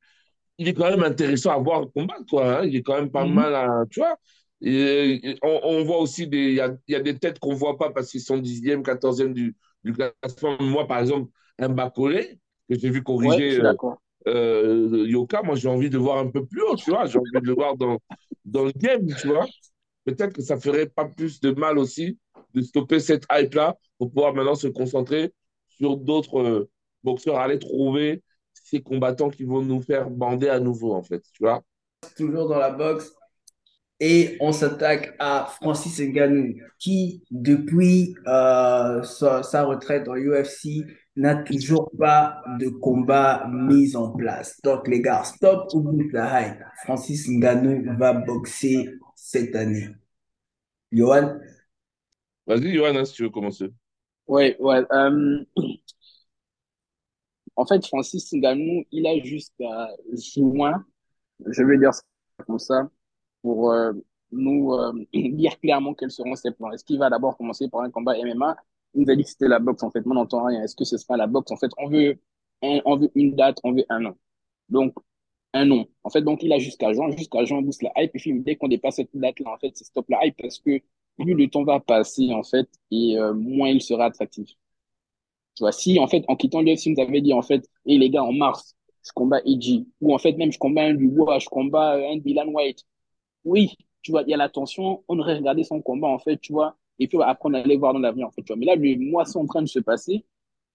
[0.58, 2.60] il est quand même intéressant à voir combattre, quoi.
[2.60, 2.64] hein.
[2.66, 3.34] Il est quand même pas Mhm.
[3.34, 4.16] mal à, tu vois.
[4.60, 6.54] Et, et on, on voit aussi des, il
[6.88, 9.92] y y a des têtes qu'on voit pas parce qu'ils sont 10e, 14e du, du
[9.92, 10.56] classement.
[10.60, 13.74] Moi, par exemple, un Bacolé, que j'ai vu Ouais, corriger suis euh,
[14.26, 17.06] euh, Yoka, moi, j'ai envie de voir un peu plus haut, tu vois.
[17.06, 17.98] J'ai envie de le voir dans,
[18.44, 19.46] dans le game, tu vois.
[20.04, 22.18] Peut-être que ça ferait pas plus de mal aussi
[22.54, 25.32] de stopper cette hype-là pour pouvoir maintenant se concentrer
[25.68, 26.70] sur d'autres euh,
[27.04, 31.42] boxeurs, aller trouver ces combattants qui vont nous faire bander à nouveau, en fait, tu
[31.42, 31.62] vois.
[32.16, 33.12] Toujours dans la boxe.
[34.00, 41.34] Et on s'attaque à Francis Ngannou, qui, depuis euh, sa, sa retraite en UFC, n'a
[41.42, 44.60] toujours pas de combat mis en place.
[44.62, 46.62] Donc, les gars, stop ou bouge la hype.
[46.84, 49.88] Francis Ngannou va boxer cette année.
[50.92, 51.40] Johan,
[52.46, 53.70] Vas-y, Johan, si tu veux commencer.
[54.26, 54.84] Ouais, ouais.
[54.92, 55.44] euh,
[57.56, 59.88] en fait, Francis Ngannou, il a jusqu'à
[60.34, 60.84] juin,
[61.46, 62.02] je vais dire ça
[62.46, 62.90] comme ça,
[63.48, 63.92] pour euh,
[64.30, 66.70] nous euh, dire clairement quels seront ses plans.
[66.70, 68.56] Est-ce qu'il va d'abord commencer par un combat MMA?
[68.94, 70.04] Il nous a dit que c'était la boxe, en fait.
[70.04, 70.62] Moi, on n'entend rien.
[70.62, 71.50] Est-ce que ce sera la boxe?
[71.50, 72.20] En fait, on veut,
[72.62, 74.16] on veut une date, on veut un nom.
[74.68, 74.94] Donc,
[75.54, 75.86] un nom.
[76.04, 77.10] En fait, donc, il a jusqu'à juin.
[77.16, 78.14] Jusqu'à juin, on booste la hype.
[78.14, 80.80] Et puis, dès qu'on dépasse cette date-là, en fait, c'est stop la hype parce que
[81.18, 84.50] plus le temps va passer, en fait, et euh, moins il sera attractif.
[85.56, 88.10] Tu vois, si, en fait, en quittant l'UFC, nous avait dit, en fait, et les
[88.10, 91.48] gars, en mars, je combats Edgy, ou en fait, même, je combats un Dubois, je
[91.48, 92.84] combats un Dylan White.
[93.44, 96.36] Oui, tu vois, il y a la tension, on aurait regardé son combat, en fait,
[96.38, 98.56] tu vois, et puis après, on allait voir dans l'avenir, en fait, tu vois.
[98.56, 100.24] Mais là, le mois sont en train de se passer,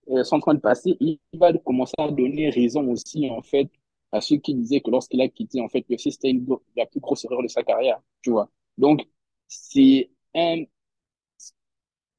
[0.10, 3.70] euh, sont en train de passer, il va commencer à donner raison aussi, en fait,
[4.12, 6.34] à ceux qui disaient que lorsqu'il a quitté, en fait, l'UFC, c'était
[6.78, 8.50] la plus grosse erreur de sa carrière, tu vois.
[8.78, 9.02] Donc,
[9.48, 10.64] c'est un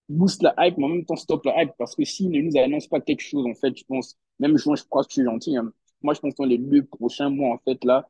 [0.08, 2.56] boost la hype, mais en même temps stop la hype, parce que s'il ne nous
[2.58, 5.24] annonce pas quelque chose, en fait, je pense, même moi, je crois que je suis
[5.24, 5.72] gentil, hein.
[6.02, 8.06] Moi, je pense que dans les deux prochains mois, en fait, là,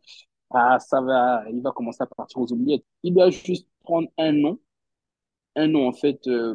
[0.51, 2.85] ah, ça va, il va commencer à partir aux oubliettes.
[3.03, 4.59] Il doit juste prendre un nom,
[5.57, 6.55] un nom, en fait, euh,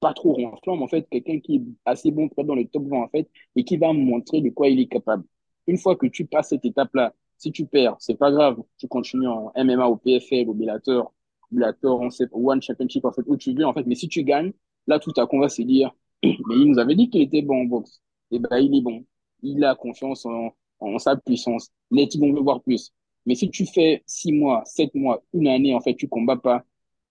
[0.00, 2.84] pas trop ronflant, mais en fait, quelqu'un qui est assez bon être dans le top
[2.86, 5.24] 20, en fait, et qui va montrer de quoi il est capable.
[5.66, 8.62] une fois que tu passes cette étape-là, si tu perds, c'est pas grave.
[8.78, 11.12] Tu continues en MMA, au PFL, au Bellator,
[11.50, 13.86] Bellator, on sait, One Championship, en fait, où tu veux, en fait.
[13.86, 14.52] Mais si tu gagnes,
[14.86, 15.90] là, tout à coup, on va se dire,
[16.22, 18.00] mais il nous avait dit qu'il était bon en boxe.
[18.30, 19.04] Et eh ben, il est bon.
[19.42, 21.70] Il a confiance en, sa puissance.
[21.90, 22.92] Les types, on veut voir plus.
[23.26, 26.64] Mais si tu fais six mois, sept mois, une année, en fait, tu combats pas.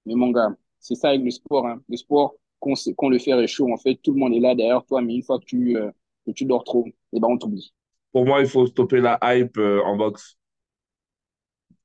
[0.05, 1.67] Mais mon gars, c'est ça avec le sport.
[1.67, 1.81] Hein.
[1.87, 4.83] Le sport, quand, quand le fer est en fait, tout le monde est là derrière
[4.85, 5.01] toi.
[5.01, 5.91] Mais une fois que tu, euh,
[6.25, 7.73] que tu dors trop, eh ben, on t'oublie.
[8.11, 10.37] Pour moi, il faut stopper la hype euh, en boxe.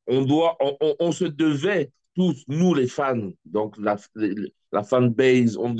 [0.06, 3.96] On doit, on, on, se devait tous, nous les fans, donc la,
[4.72, 5.74] la fan base, on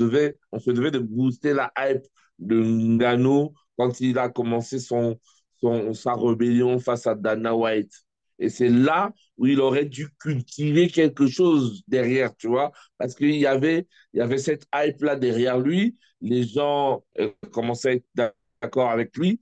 [0.51, 2.05] on se devait de booster la hype
[2.39, 5.19] de Ngannou quand il a commencé son,
[5.61, 8.04] son, sa rébellion face à Dana White.
[8.39, 13.35] Et c'est là où il aurait dû cultiver quelque chose derrière, tu vois, parce qu'il
[13.35, 15.97] y avait, il y avait cette hype-là derrière lui.
[16.21, 19.41] Les gens euh, commençaient à être d'accord avec lui.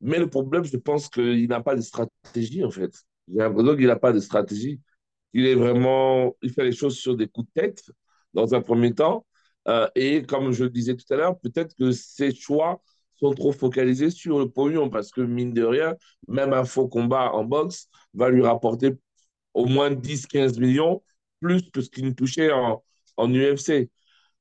[0.00, 2.92] Mais le problème, je pense qu'il n'a pas de stratégie, en fait.
[3.28, 4.80] J'ai l'impression qu'il n'a pas de stratégie.
[5.32, 7.82] Il est vraiment, il fait les choses sur des coups de tête,
[8.34, 9.26] dans un premier temps.
[9.68, 12.82] Euh, et comme je le disais tout à l'heure, peut-être que ses choix
[13.32, 15.94] trop focalisés sur le pognon parce que, mine de rien,
[16.28, 18.92] même un faux combat en boxe va lui rapporter
[19.54, 21.02] au moins 10-15 millions,
[21.40, 22.82] plus que ce qu'il touchait en,
[23.16, 23.90] en UFC.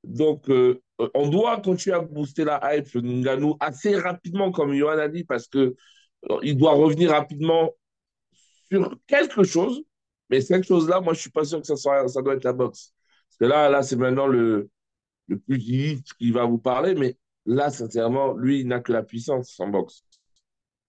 [0.04, 0.82] Donc, euh,
[1.14, 5.48] on doit continuer à booster la hype Ngannou assez rapidement, comme Johan a dit, parce
[5.48, 5.76] que
[6.30, 7.72] euh, doit revenir rapidement
[8.72, 9.84] sur quelque chose.
[10.30, 12.54] Mais cette chose-là, moi, je suis pas sûr que ça, soit, ça doit être la
[12.54, 12.94] boxe.
[13.30, 14.70] Parce que là, là c'est maintenant le,
[15.28, 19.60] le pugiliste qui va vous parler, mais Là, sincèrement, lui, il n'a que la puissance
[19.60, 20.04] en boxe.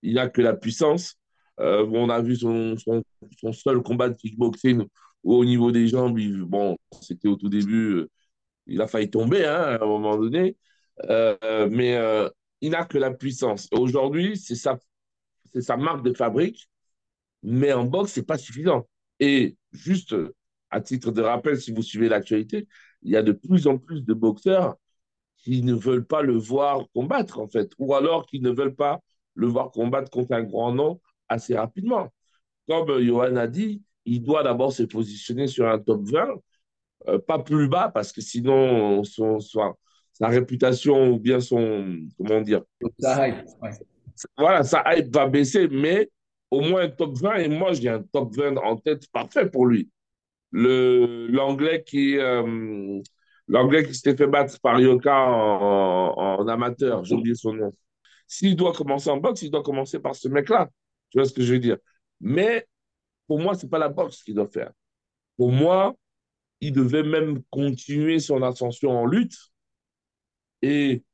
[0.02, 1.16] Il n'a que la puissance.
[1.60, 4.84] Euh, on a vu son, son, seul combat de kickboxing
[5.22, 6.18] au niveau des jambes.
[6.46, 8.10] bon, c'était au tout début, euh,
[8.66, 10.56] il a failli tomber hein, à un moment donné.
[11.10, 11.98] Euh, mais
[12.60, 13.68] il n'a que la puissance.
[13.72, 14.78] Aujourd'hui, c'est sa,
[15.60, 16.68] sa marque de fabrique.
[17.42, 18.88] Mais en boxe, c'est pas suffisant.
[19.20, 20.14] Et juste
[20.70, 22.66] à titre de rappel, si vous suivez l'actualité,
[23.02, 24.76] il y a de plus en plus de boxeurs
[25.44, 29.00] qui ne veulent pas le voir combattre, en fait, ou alors qui ne veulent pas
[29.34, 32.08] le voir combattre contre un grand nom assez rapidement.
[32.66, 36.28] Comme Johan a dit, il doit d'abord se positionner sur un top 20,
[37.08, 39.74] euh, pas plus bas, parce que sinon, son, son,
[40.12, 41.98] sa réputation ou bien son.
[42.16, 42.62] Comment dire
[42.98, 43.46] Sa hype.
[43.60, 43.70] Ouais.
[44.38, 46.08] Voilà, sa hype va baisser, mais
[46.50, 49.66] au moins un top 20, et moi j'ai un top 20 en tête parfait pour
[49.66, 49.90] lui.
[50.52, 53.00] L'anglais qui, euh,
[53.48, 57.72] L'anglais qui s'était fait battre par Yoka en, en, amateur, j'ai oublié son nom.
[58.26, 60.70] S'il doit commencer en boxe, il doit commencer par ce mec-là.
[61.10, 61.76] Tu vois ce que je veux dire?
[62.20, 62.66] Mais
[63.26, 64.72] pour moi, ce n'est pas la boxe qu'il doit faire.
[65.36, 65.94] Pour moi,
[66.60, 69.36] il devait même continuer son ascension en lutte
[70.62, 71.04] et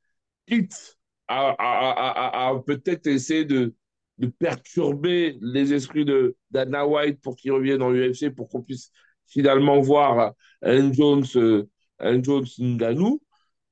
[0.47, 3.73] quitte à, peut-être essayer de,
[4.17, 8.91] de perturber les esprits de Dana White pour qu'il revienne en UFC, pour qu'on puisse
[9.27, 11.69] finalement voir Anne Jones euh,
[12.01, 13.21] un Jones Ngannou,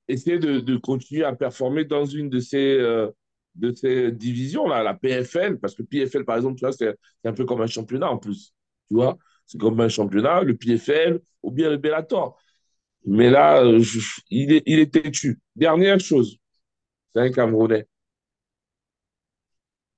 [0.07, 3.11] essayer de, de, continuer à performer dans une de ces, euh,
[3.75, 8.09] ces divisions-là, la PFL, parce que PFL, par exemple, c'est un peu comme un championnat
[8.11, 8.53] en plus.
[8.89, 12.37] Tu vois, c'est comme un championnat, le PFL ou bien le Bellator.
[13.05, 15.39] Mais là, je, il, est, il est têtu.
[15.55, 16.37] Dernière chose,
[17.15, 17.87] c'est un Camerounais.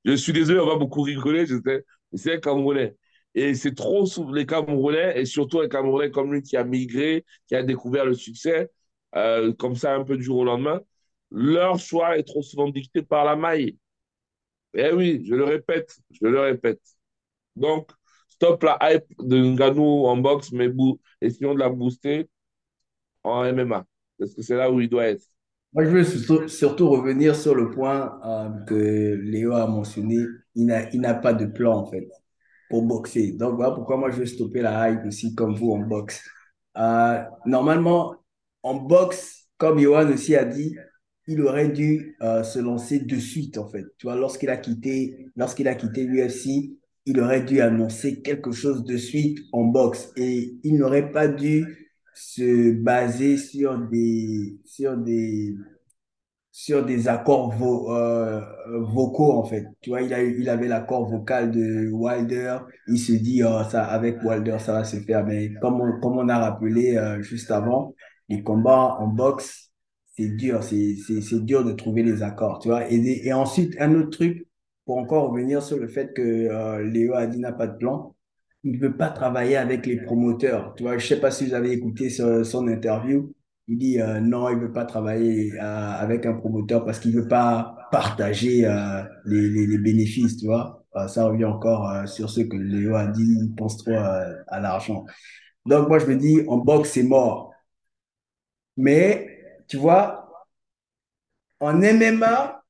[0.06, 2.96] Je suis désolé, on va beaucoup rigoler, je sais, mais c'est un Camerounais.
[3.36, 7.56] Et c'est trop les Camerounais, et surtout un Camerounais comme lui qui a migré, qui
[7.56, 8.70] a découvert le succès,
[9.16, 10.82] euh, comme ça un peu du jour au lendemain,
[11.32, 13.78] leur choix est trop souvent dicté par la maille.
[14.74, 16.82] Eh oui, je le répète, je le répète.
[17.56, 17.92] Donc,
[18.28, 20.70] stop la hype de Nganou en boxe, mais
[21.22, 22.30] essayons de la booster
[23.24, 23.86] en MMA,
[24.18, 25.26] parce que c'est là où il doit être.
[25.74, 30.18] Moi, je veux surtout, surtout revenir sur le point euh, que Léo a mentionné.
[30.54, 32.10] Il n'a pas de plan, en fait
[32.72, 33.34] pour boxer.
[33.34, 36.24] Donc voilà pourquoi moi je vais stopper la hype aussi comme vous en boxe.
[36.78, 38.16] Euh, normalement,
[38.64, 40.76] en boxe, comme Johan aussi a dit,
[41.28, 43.86] il aurait dû euh, se lancer de suite en fait.
[43.98, 46.72] Tu vois, lorsqu'il a quitté, lorsqu'il a quitté l'UFC,
[47.06, 51.92] il aurait dû annoncer quelque chose de suite en boxe et il n'aurait pas dû
[52.16, 55.56] se baser sur des, sur des,
[56.64, 58.40] sur des accords vo euh,
[58.82, 59.66] vocaux en fait.
[59.82, 62.60] Tu vois, il, a, il avait l'accord vocal de Wilder.
[62.88, 65.26] Il se dit, oh, ça, avec Wilder, ça va se faire.
[65.26, 67.96] Mais comme on, comme on a rappelé euh, juste avant,
[68.30, 69.72] les combats en boxe,
[70.16, 70.62] c'est dur.
[70.62, 72.60] C'est dur de trouver les accords.
[72.60, 72.88] Tu vois.
[72.92, 74.46] Et, et ensuite, un autre truc,
[74.86, 78.16] pour encore revenir sur le fait que euh, Léo a dit n'a pas de plan.
[78.64, 80.76] Il ne veut pas travailler avec les promoteurs.
[80.78, 83.34] Tu vois, je sais pas si vous avez écouté son interview
[83.72, 87.16] il dit euh, non, il ne veut pas travailler euh, avec un promoteur parce qu'il
[87.16, 90.86] ne veut pas partager euh, les, bénéfices, tu vois.
[91.08, 95.06] Ça revient encore sur ce que Léo a dit, il pense trop à l'argent.
[95.66, 97.54] Donc, moi, je me dis, en boxe, c'est mort.
[98.76, 100.30] Mais, tu vois,
[101.62, 102.62] en MMA,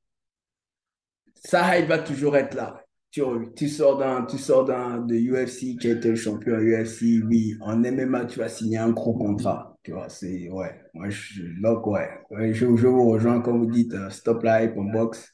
[1.34, 2.84] ça va toujours être là.
[3.10, 3.24] Tu,
[3.56, 8.26] tu sors d'un, tu sors de UFC qui a été champion UFC, oui, en MMA,
[8.26, 9.71] tu vas signer un gros contrat.
[9.84, 13.72] Tu vois, c'est, ouais, moi, je, donc, ouais, ouais je, je vous rejoins, comme vous
[13.72, 15.34] dites, stop la hype en boxe.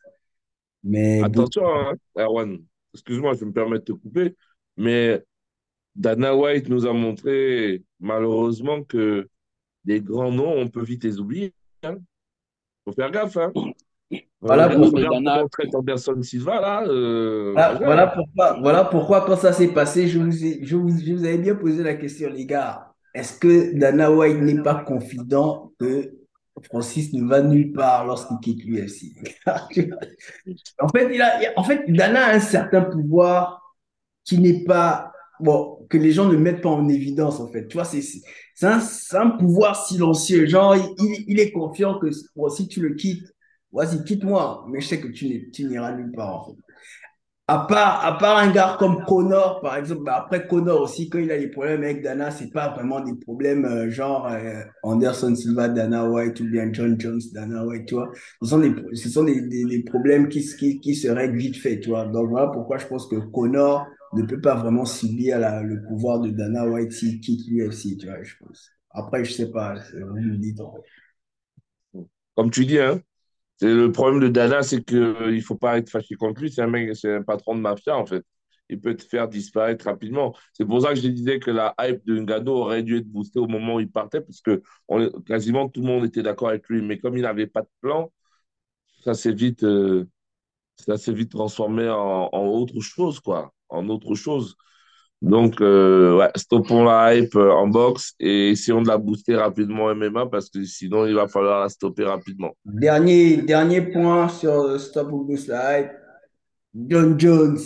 [0.83, 2.57] Mais Attention, hein, Erwan,
[2.93, 4.35] excuse-moi, je me permets de te couper,
[4.77, 5.21] mais
[5.95, 9.27] Dana White nous a montré malheureusement que
[9.83, 11.53] des grands noms, on peut vite les oublier.
[11.83, 11.97] Il hein.
[12.85, 13.35] faut faire gaffe.
[13.37, 13.51] Hein.
[14.39, 15.43] Voilà, pour, Dana...
[15.73, 20.31] Anderson Silva, là, euh, voilà, voilà, pourquoi, voilà pourquoi, quand ça s'est passé, je vous,
[20.31, 22.86] je, vous, je vous avais bien posé la question, les gars.
[23.17, 26.13] Est-ce que Dana White n'est pas confident que
[26.65, 29.11] Francis ne va nulle part lorsqu'il quitte l'UFC.
[30.79, 30.87] en
[31.63, 33.75] fait, Dana a un certain pouvoir
[34.23, 37.67] qui n'est pas bon que les gens ne mettent pas en évidence en fait.
[37.67, 38.21] Tu vois, c'est
[39.17, 40.45] un, pouvoir silencieux.
[40.45, 43.33] Genre, il, il est confiant que si tu le quittes,
[43.71, 46.51] vas-y, quitte-moi, mais je sais que tu n'iras nulle part
[47.49, 51.19] à part, à part un gars comme Connor, par exemple, bah après Connor aussi, quand
[51.19, 55.33] il a des problèmes avec Dana, c'est pas vraiment des problèmes euh, genre euh, Anderson
[55.33, 58.11] Silva, Dana White ou bien John Jones, Dana White, tu vois.
[58.41, 61.79] Ce sont des, ce sont des, des, problèmes qui, qui, qui, se règlent vite fait,
[61.79, 62.05] tu vois.
[62.05, 66.31] Donc voilà pourquoi je pense que Connor ne peut pas vraiment subir le pouvoir de
[66.31, 68.71] Dana White s'il quitte l'UFC, tu vois, je pense.
[68.89, 70.59] Après, je sais pas, vous me dites.
[72.35, 73.01] Comme tu dis, hein,
[73.61, 76.51] le problème de Dana, c'est qu'il euh, ne faut pas être fâché contre lui.
[76.51, 78.23] C'est un mec, c'est un patron de mafia, en fait.
[78.69, 80.35] Il peut te faire disparaître rapidement.
[80.53, 83.39] C'est pour ça que je disais que la hype de Ngannou aurait dû être boostée
[83.39, 84.61] au moment où il partait, parce que
[85.25, 86.81] quasiment tout le monde était d'accord avec lui.
[86.81, 88.11] Mais comme il n'avait pas de plan,
[89.03, 90.05] ça s'est vite, euh,
[90.75, 93.53] ça s'est vite transformé en, autre chose, quoi.
[93.69, 94.57] En autre chose.
[95.21, 99.85] Donc, euh, ouais, stoppons la hype euh, en boxe et essayons de la booster rapidement
[99.85, 102.55] en MMA parce que sinon, il va falloir la stopper rapidement.
[102.65, 105.91] Dernier, dernier point sur Stop ou Boost la hype.
[106.75, 107.57] John Jones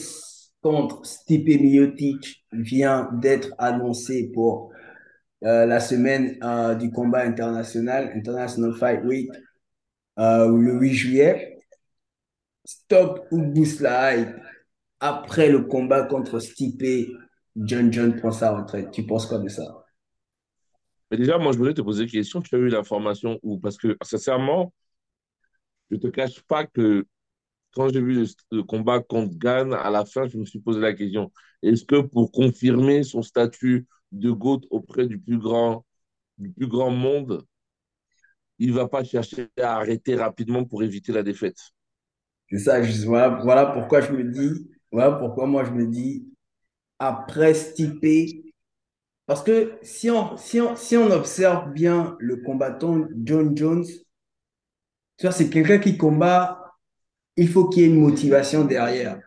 [0.61, 4.71] contre Stipe Miocic vient d'être annoncé pour
[5.43, 6.39] euh, la semaine
[6.79, 9.29] du combat international, International Fight Week,
[10.15, 11.57] le 8 juillet.
[12.63, 14.37] Stop ou Boost la hype
[15.01, 17.11] après le combat contre Stipe
[17.55, 18.91] John John prend sa retraite.
[18.91, 19.85] Tu penses quoi de ça?
[21.09, 22.41] Mais déjà, moi, je voulais te poser une question.
[22.41, 23.59] Tu as eu l'information où?
[23.59, 24.73] Parce que, sincèrement,
[25.89, 27.05] je ne te cache pas que
[27.73, 30.93] quand j'ai vu le, combat contre Gann, à la fin, je me suis posé la
[30.93, 35.85] question est-ce que pour confirmer son statut de GOAT auprès du plus grand,
[36.37, 37.45] du plus grand monde,
[38.57, 41.57] il ne va pas chercher à arrêter rapidement pour éviter la défaite?
[42.49, 46.30] C'est ça, voilà, voilà pourquoi je me dis, voilà pourquoi moi je me dis,
[47.01, 48.45] après Stipe.
[49.25, 53.85] Parce que si on, si, si on observe bien le combattant John Jones,
[55.17, 56.75] c'est quelqu'un qui combat,
[57.37, 59.19] il faut qu'il y ait une motivation derrière.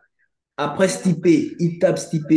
[0.56, 2.30] Après Stipe, il tape Stipe,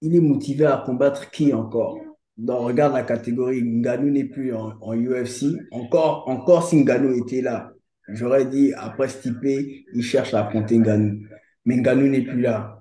[0.00, 1.98] il est motivé à combattre qui encore?
[2.36, 5.46] Donc, regarde la catégorie, Ngannou n'est plus en, UFC.
[5.72, 7.72] Encore, encore si Ngannou était là,
[8.06, 11.26] j'aurais dit, après Stipe, il cherche à affronter Ngannou.
[11.64, 12.77] Mais Ngannou n'est plus là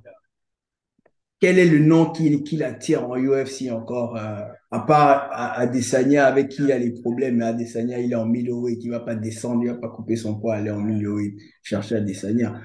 [1.39, 6.49] quel est le nom qui, qui l'attire en UFC encore, euh, à part Adesanya avec
[6.49, 9.15] qui il a les problèmes, mais Adesanya il est en middleweight, il ne va pas
[9.15, 12.59] descendre, il ne va pas couper son poids, aller en middleweight, chercher Adesanya.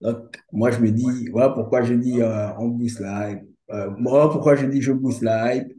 [0.00, 3.42] Donc, moi je me dis, voilà pourquoi je dis euh, on booste la hype.
[3.70, 5.72] Euh, voilà pourquoi je dis je booste la hype.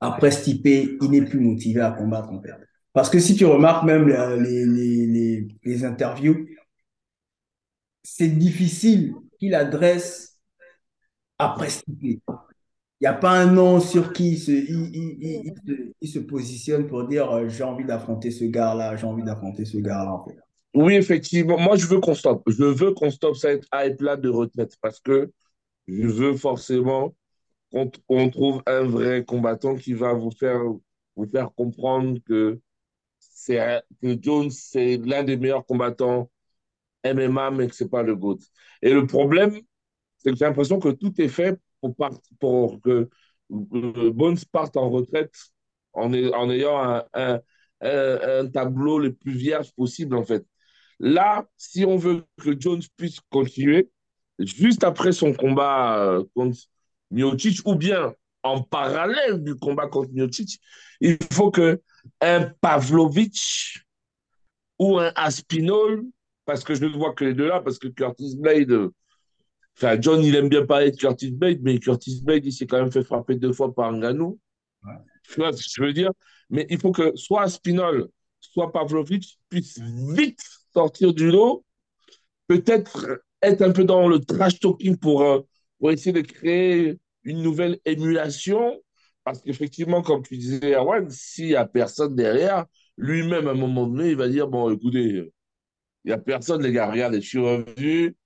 [0.00, 2.52] Après Stipe, il n'est plus motivé à combattre en fait.
[2.92, 6.46] Parce que si tu remarques même les, les, les, les interviews,
[8.02, 10.33] c'est difficile qu'il adresse
[11.38, 12.20] après Il
[13.00, 17.48] n'y a pas un nom sur qui il se, il, se, positionne pour dire euh,
[17.48, 20.12] j'ai envie d'affronter ce gars-là, j'ai envie d'affronter ce gars-là.
[20.12, 20.36] En fait.
[20.74, 21.58] Oui, effectivement.
[21.58, 22.42] Moi, je veux qu'on stoppe.
[22.48, 25.30] Je veux qu'on stoppe cette hype-là de retraite parce que
[25.86, 27.14] je veux forcément
[27.70, 30.60] qu'on trouve un vrai combattant qui va vous faire,
[31.16, 32.60] vous faire comprendre que,
[33.48, 36.30] que Jones, c'est l'un des meilleurs combattants
[37.04, 38.38] MMA, mais que ce n'est pas le GOAT.
[38.82, 39.60] Et le problème,
[40.24, 41.58] c'est que j'ai l'impression que tout est fait
[42.40, 43.08] pour, que
[43.50, 45.34] Bones parte en retraite
[45.92, 47.40] en, ayant un,
[48.52, 50.44] tableau le plus vierge possible, en fait.
[50.98, 53.90] Là, si on veut que Jones puisse continuer,
[54.38, 56.58] juste après son combat euh, contre
[57.10, 60.60] Miocic, ou bien en parallèle du combat contre Miocic,
[61.00, 61.80] il faut que
[62.20, 63.84] un Pavlovich
[64.78, 66.02] ou un Aspinall,
[66.44, 68.90] parce que je ne vois que les deux là, parce que Curtis Blade,
[69.76, 72.78] Enfin, John, il aime bien parler de Curtis Blade, mais Curtis Blade, il s'est quand
[72.78, 74.38] même fait frapper deux fois par Ngannou.
[74.84, 74.92] Ouais.
[75.24, 76.10] Tu vois ce que je veux dire?
[76.50, 78.08] Mais il faut que soit Spinol,
[78.40, 80.40] soit Pavlovich puissent vite
[80.72, 81.64] sortir du lot,
[82.46, 85.40] peut-être être un peu dans le trash talking pour, euh,
[85.78, 88.80] pour essayer de créer une nouvelle émulation.
[89.24, 92.66] Parce qu'effectivement, comme tu disais, Erwan, s'il n'y a personne derrière,
[92.96, 95.30] lui-même, à un moment donné, il va dire Bon, écoutez, il
[96.06, 98.16] n'y a personne, les gars, regardez, je suis revenu,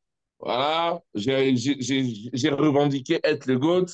[0.40, 3.86] voilà, j'ai revendiqué être le GOAT,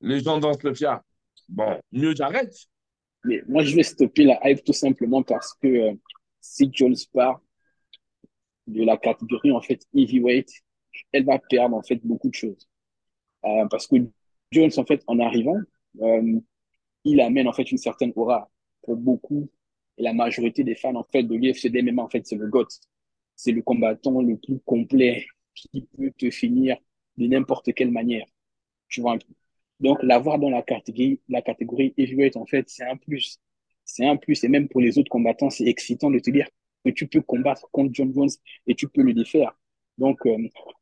[0.00, 1.02] les gens dansent le fiat.
[1.48, 2.54] Bon, mieux j'arrête.
[3.24, 5.94] Mais moi, je vais stopper la hype tout simplement parce que euh,
[6.40, 7.40] si Jones part
[8.66, 10.50] de la catégorie, en fait, heavyweight,
[11.12, 12.68] elle va perdre, en fait, beaucoup de choses.
[13.44, 13.96] Euh, parce que
[14.50, 15.58] Jones, en fait, en arrivant,
[16.00, 16.40] euh,
[17.04, 18.50] il amène, en fait, une certaine aura
[18.82, 19.48] pour beaucoup.
[19.98, 22.68] Et la majorité des fans, en fait, de l'UFC MMA, en fait, c'est le GOAT.
[23.36, 26.76] C'est le combattant le plus complet qui peut te finir
[27.18, 28.26] de n'importe quelle manière.
[28.88, 29.18] Tu vois
[29.80, 33.40] Donc, l'avoir dans la catégorie, la catégorie heavyweight, en fait, c'est un plus.
[33.84, 34.44] C'est un plus.
[34.44, 36.48] Et même pour les autres combattants, c'est excitant de te dire
[36.84, 38.30] que tu peux combattre contre John Jones
[38.66, 39.52] et tu peux le défaire.
[39.98, 40.36] Donc, euh,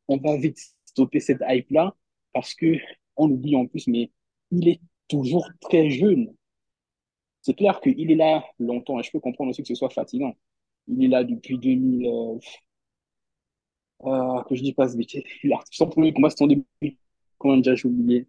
[0.07, 1.95] on va vite stopper cette hype-là
[2.33, 2.77] parce que
[3.17, 4.11] on oublie en plus, mais
[4.51, 6.33] il est toujours très jeune.
[7.41, 10.35] C'est clair qu'il est là longtemps et je peux comprendre aussi que ce soit fatigant.
[10.87, 12.37] Il est là depuis 2000, euh,
[14.01, 15.25] que je dis pas ce métier.
[15.71, 16.97] Son premier combat, c'était en 2000.
[17.37, 18.27] Comment déjà, j'ai oublié.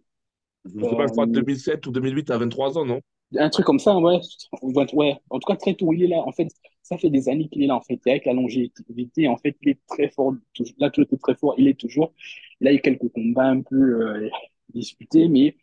[0.65, 3.01] Je ne sais pas, je crois 2007 ou 2008 à 23 ans, non?
[3.37, 4.19] Un truc comme ça, ouais.
[4.93, 5.17] ouais.
[5.29, 6.17] En tout cas, très tôt, il est là.
[6.17, 6.47] En fait,
[6.83, 7.99] ça fait des années qu'il est là, en fait.
[8.05, 10.33] Et avec la longévité, en fait, il est très fort.
[10.77, 11.55] Là, tout est très fort.
[11.57, 12.13] Il est toujours.
[12.61, 14.29] Là, il y a quelques combats un peu euh,
[14.73, 15.55] disputés, mais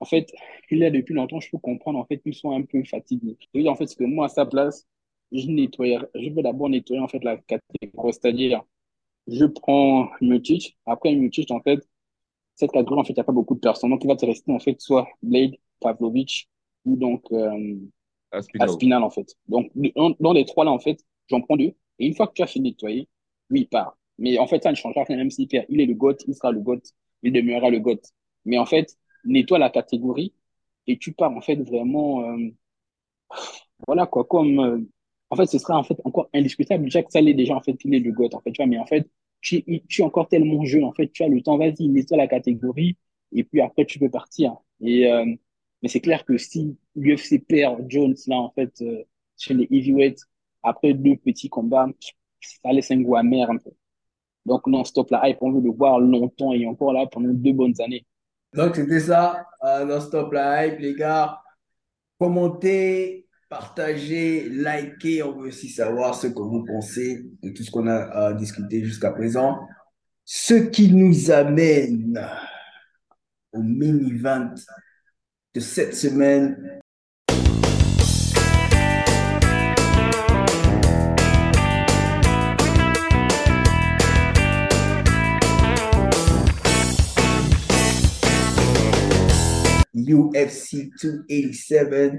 [0.00, 0.32] en fait,
[0.70, 1.40] il est là depuis longtemps.
[1.40, 3.36] Je peux comprendre, en fait, qu'ils sont un peu fatigués.
[3.54, 4.86] Et en fait, c'est que moi, à sa place,
[5.32, 6.08] je nettoie.
[6.14, 8.62] Je vais d'abord nettoyer, en fait, la catégorie, c'est-à-dire
[9.26, 10.76] je prends Mutic.
[10.86, 11.80] Après Mutic, en fait,
[12.54, 13.90] cette catégorie, en fait, il n'y a pas beaucoup de personnes.
[13.90, 16.48] Donc, il va te rester, en fait, soit Blade, Pavlovich
[16.84, 17.76] ou donc euh,
[18.32, 19.02] Aspinal.
[19.02, 19.34] en fait.
[19.48, 19.70] Donc,
[20.20, 21.74] dans, les trois là, en fait, j'en prends deux.
[21.98, 23.08] Et une fois que tu as fini de nettoyer,
[23.50, 23.96] lui, il part.
[24.18, 25.66] Mais en fait, ça ne changera rien, même s'il perd.
[25.68, 26.82] Il est le GOAT, il sera le GOAT,
[27.22, 28.00] il demeurera le GOAT.
[28.44, 30.34] Mais en fait, nettoie la catégorie
[30.86, 32.50] et tu pars, en fait, vraiment, euh,
[33.86, 34.80] voilà, quoi, comme, euh,
[35.34, 36.88] en fait, ce sera en fait encore indiscutable.
[37.08, 38.86] Ça l'est déjà, en fait, il est le GOAT, en fait, tu vois, mais en
[38.86, 39.08] fait,
[39.40, 42.28] tu, tu es encore tellement jeune, en fait, tu as le temps, vas-y, mets-toi la
[42.28, 42.96] catégorie,
[43.32, 44.56] et puis après, tu peux partir.
[44.80, 45.24] Et, euh,
[45.82, 49.02] mais c'est clair que si l'UFC perd Jones, là, en fait, euh,
[49.36, 50.20] chez les heavyweights,
[50.62, 51.88] après deux petits combats,
[52.40, 53.70] ça laisse un goût amer un peu.
[54.46, 57.52] Donc, non, stop la hype, on veut le voir longtemps et encore là pendant deux
[57.52, 58.06] bonnes années.
[58.54, 61.40] Donc, c'était ça, euh, non, stop la hype, les gars.
[62.18, 63.23] Commentez,
[63.54, 65.22] partagez, likez.
[65.22, 69.12] On veut aussi savoir ce que vous pensez de tout ce qu'on a discuté jusqu'à
[69.12, 69.60] présent.
[70.24, 72.20] Ce qui nous amène
[73.52, 74.54] au mini-event
[75.54, 76.80] de cette semaine.
[89.94, 92.14] UFC 287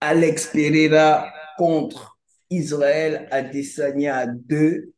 [0.00, 2.18] Alex Pereira contre
[2.50, 4.92] Israël Adesanya 2,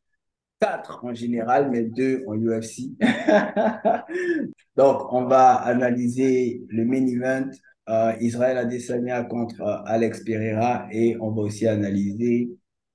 [0.60, 2.90] 4 en général, mais 2 en UFC.
[4.76, 7.50] Donc, on va analyser le main event
[7.88, 12.50] euh, Israël Adesanya contre euh, Alex Pereira et on va aussi analyser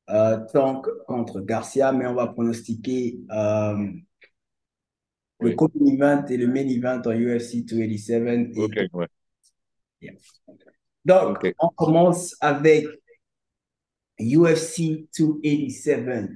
[0.10, 3.20] euh, Tank contre Garcia, mais on va pronostiquer
[5.42, 8.58] le co-main event et le main event en UFC 287.
[8.58, 9.08] Ok, ouais.
[11.06, 12.86] Donc, on commence avec
[14.20, 16.30] UFC 287,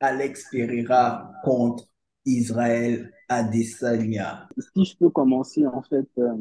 [0.00, 1.84] Alex Pereira contre
[2.24, 4.48] Israël Adesanya.
[4.58, 6.34] Si je peux commencer, en fait, euh,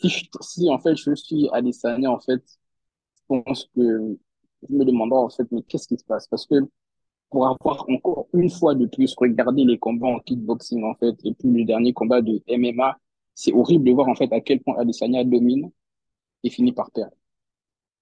[0.00, 4.18] si, si, en fait je suis Adesanya, en fait, je pense que
[4.68, 6.26] je me demanderai en fait, mais qu'est-ce qui se passe?
[6.28, 6.54] Parce que
[7.30, 11.34] pour avoir encore une fois de plus regardé les combats en kickboxing, en fait, et
[11.34, 12.98] puis le dernier combat de MMA,
[13.34, 15.70] c'est horrible de voir en fait à quel point Adesanya domine
[16.44, 17.16] et finit par perdre.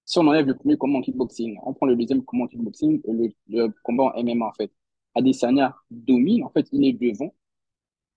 [0.05, 3.01] Si on enlève le premier combat en kickboxing, on prend le deuxième combat en kickboxing
[3.47, 4.71] le, combat en MMA en fait.
[5.15, 7.33] Adesanya domine, en fait, il est devant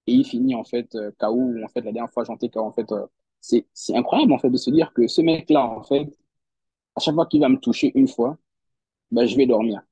[0.06, 1.54] et il finit en fait euh, KO.
[1.64, 2.60] En fait, la dernière fois, j'entends KO.
[2.60, 3.06] En fait, euh,
[3.40, 6.08] c'est incroyable en fait de se dire que ce mec-là, en fait,
[6.96, 8.38] à chaque fois qu'il va me toucher une fois,
[9.10, 9.82] ben, je vais dormir.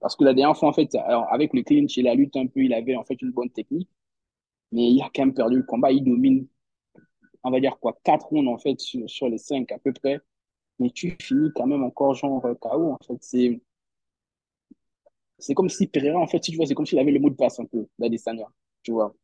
[0.00, 0.94] Parce que la dernière fois, en fait,
[1.30, 3.88] avec le clinch et la lutte un peu, il avait en fait une bonne technique
[4.72, 5.92] mais il a quand même perdu le combat.
[5.92, 6.46] Il domine,
[7.44, 10.20] on va dire quoi, quatre rounds en fait sur, les cinq à peu près.
[10.78, 12.92] Mais tu finis quand même encore genre KO.
[12.92, 13.60] En fait, c'est
[15.38, 17.34] c'est comme si Pereira, en fait, tu vois, c'est comme s'il avait le mot de
[17.36, 18.46] passe un peu d'Adesanya.
[18.82, 19.14] tu vois.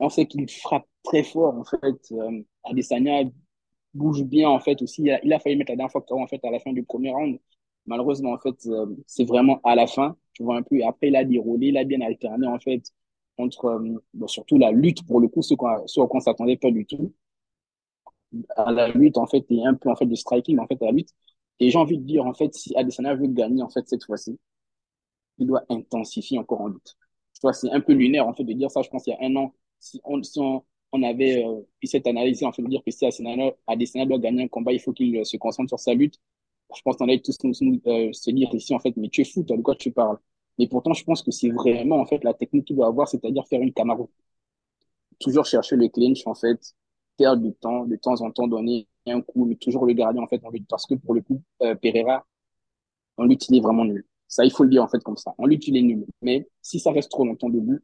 [0.00, 2.12] On, sait qu'il frappe très fort, en fait.
[2.12, 3.24] Euh, Adesanya
[3.94, 5.02] bouge bien, en fait, aussi.
[5.02, 7.10] Il a, il failli mettre la dernière fois en fait, à la fin du premier
[7.12, 7.38] round.
[7.86, 10.82] Malheureusement, en fait, euh, c'est vraiment à la fin, tu vois, un peu.
[10.84, 12.82] Après, il a déroulé, il a bien alterné, en fait,
[13.38, 16.86] entre, euh, surtout la lutte, pour le coup, ce qu'on ce qu'on s'attendait pas du
[16.86, 17.12] tout.
[18.56, 20.86] À la lutte, en fait, et un peu, en fait, de striking, en fait, à
[20.86, 21.10] la lutte.
[21.60, 24.38] Et j'ai envie de dire, en fait, si Adesanya veut gagner, en fait, cette fois-ci,
[25.38, 26.96] il doit intensifier encore en lutte.
[27.34, 29.12] Tu vois, c'est un peu lunaire, en fait, de dire ça, je pense, il y
[29.14, 32.68] a un an, si on, si on, avait euh, eu cette analyse, en fait, de
[32.68, 33.04] dire que si
[33.66, 36.18] Adesanya doit gagner un combat, il faut qu'il euh, se concentre sur sa lutte.
[36.76, 39.24] Je pense qu'on allait tous nous, euh, se dire ici, en fait, mais tu es
[39.24, 40.18] fou, toi, de quoi tu parles?
[40.58, 43.46] Mais pourtant, je pense que c'est vraiment, en fait, la technique qu'il doit avoir, c'est-à-dire
[43.48, 44.10] faire une Camaro.
[45.20, 46.74] Toujours chercher le clinch, en fait,
[47.16, 50.26] perdre du temps, de temps en temps donner un coup, mais toujours le garder, en
[50.26, 50.66] fait, en lutte.
[50.68, 52.26] Parce que pour le coup, euh, Pereira,
[53.16, 54.04] en lutte, il est vraiment nul.
[54.28, 55.34] Ça, il faut le dire, en fait, comme ça.
[55.38, 56.06] En lutte, il est nul.
[56.22, 57.80] Mais si ça reste trop longtemps debout,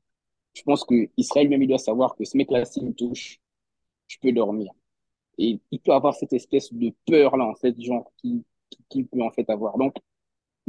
[0.55, 3.41] je pense que Israël même, il doit savoir que ce mec-là, s'il me touche,
[4.09, 4.73] je peux dormir.
[5.39, 8.45] Et il peut avoir cette espèce de peur-là, en fait, genre, qui,
[8.89, 9.79] qui, peut, en fait, avoir.
[9.79, 9.95] Donc,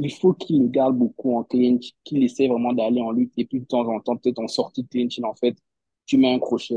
[0.02, 3.32] il faut qu'il le garde beaucoup en clinch, qu'il essaie vraiment d'aller en lutte.
[3.36, 5.56] Et puis, de temps en temps, peut-être en sortie de clinch, en fait,
[6.06, 6.74] tu mets un crochet.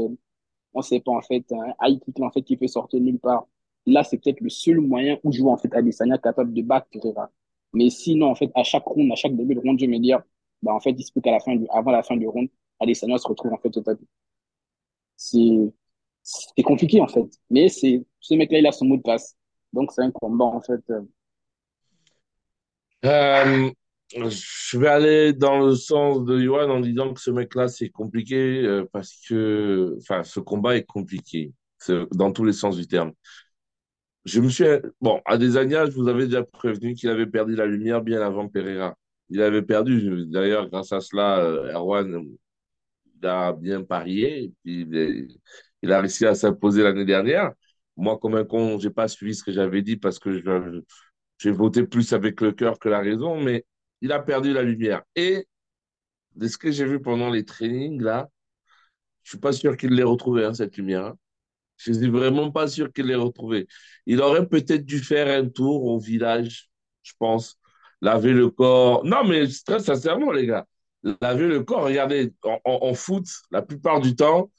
[0.74, 3.48] On sait pas, en fait, un high kick, en fait, qui peut sortir nulle part.
[3.86, 6.88] Là, c'est peut-être le seul moyen où je vois, en fait, Adesanya capable de battre
[6.92, 7.32] Pereira.
[7.74, 10.22] Mais sinon, en fait, à chaque round, à chaque début de round, je me dire,
[10.62, 12.50] bah, en fait, il se peut qu'à la fin du, avant la fin du round,
[12.80, 14.08] Adesanya se retrouve, en fait, au tapis.
[15.18, 15.74] C'est,
[16.24, 17.28] c'est compliqué, en fait.
[17.50, 19.36] Mais c'est, ce mec-là, il a son mot de passe.
[19.74, 20.82] Donc, c'est un combat, en fait.
[23.06, 23.72] Euh...
[24.14, 28.64] Je vais aller dans le sens de Johan en disant que ce mec-là, c'est compliqué
[28.64, 31.54] euh, parce que, enfin, ce combat est compliqué
[32.12, 33.14] dans tous les sens du terme.
[34.26, 34.66] Je me suis.
[35.02, 38.48] Bon, à des je vous avais déjà prévenu qu'il avait perdu la lumière bien avant
[38.48, 38.96] Pereira.
[39.30, 40.26] Il avait perdu.
[40.28, 42.24] D'ailleurs, grâce à cela, euh, Erwan
[43.22, 44.54] il a bien parié.
[44.64, 44.88] Puis
[45.82, 47.52] il, a réussi à s'imposer l'année dernière.
[47.98, 50.42] Moi, comme un con, j'ai pas suivi ce que j'avais dit parce que
[51.38, 53.66] j'ai voté plus avec le cœur que la raison, mais
[54.02, 55.04] il a perdu la lumière.
[55.16, 55.48] Et
[56.36, 58.30] de ce que j'ai vu pendant les trainings, là,
[59.24, 61.06] je suis pas sûr qu'il l'ait retrouvé, hein, cette lumière.
[61.06, 61.18] Hein.
[61.78, 63.68] Je suis vraiment pas sûr qu'il l'ait retrouvé.
[64.06, 66.70] Il aurait peut-être dû faire un tour au village,
[67.04, 67.60] je pense,
[68.02, 69.04] laver le corps.
[69.06, 70.66] Non, mais très sincèrement, les gars,
[71.22, 71.84] laver le corps.
[71.84, 74.52] Regardez, en, foot, la plupart du temps,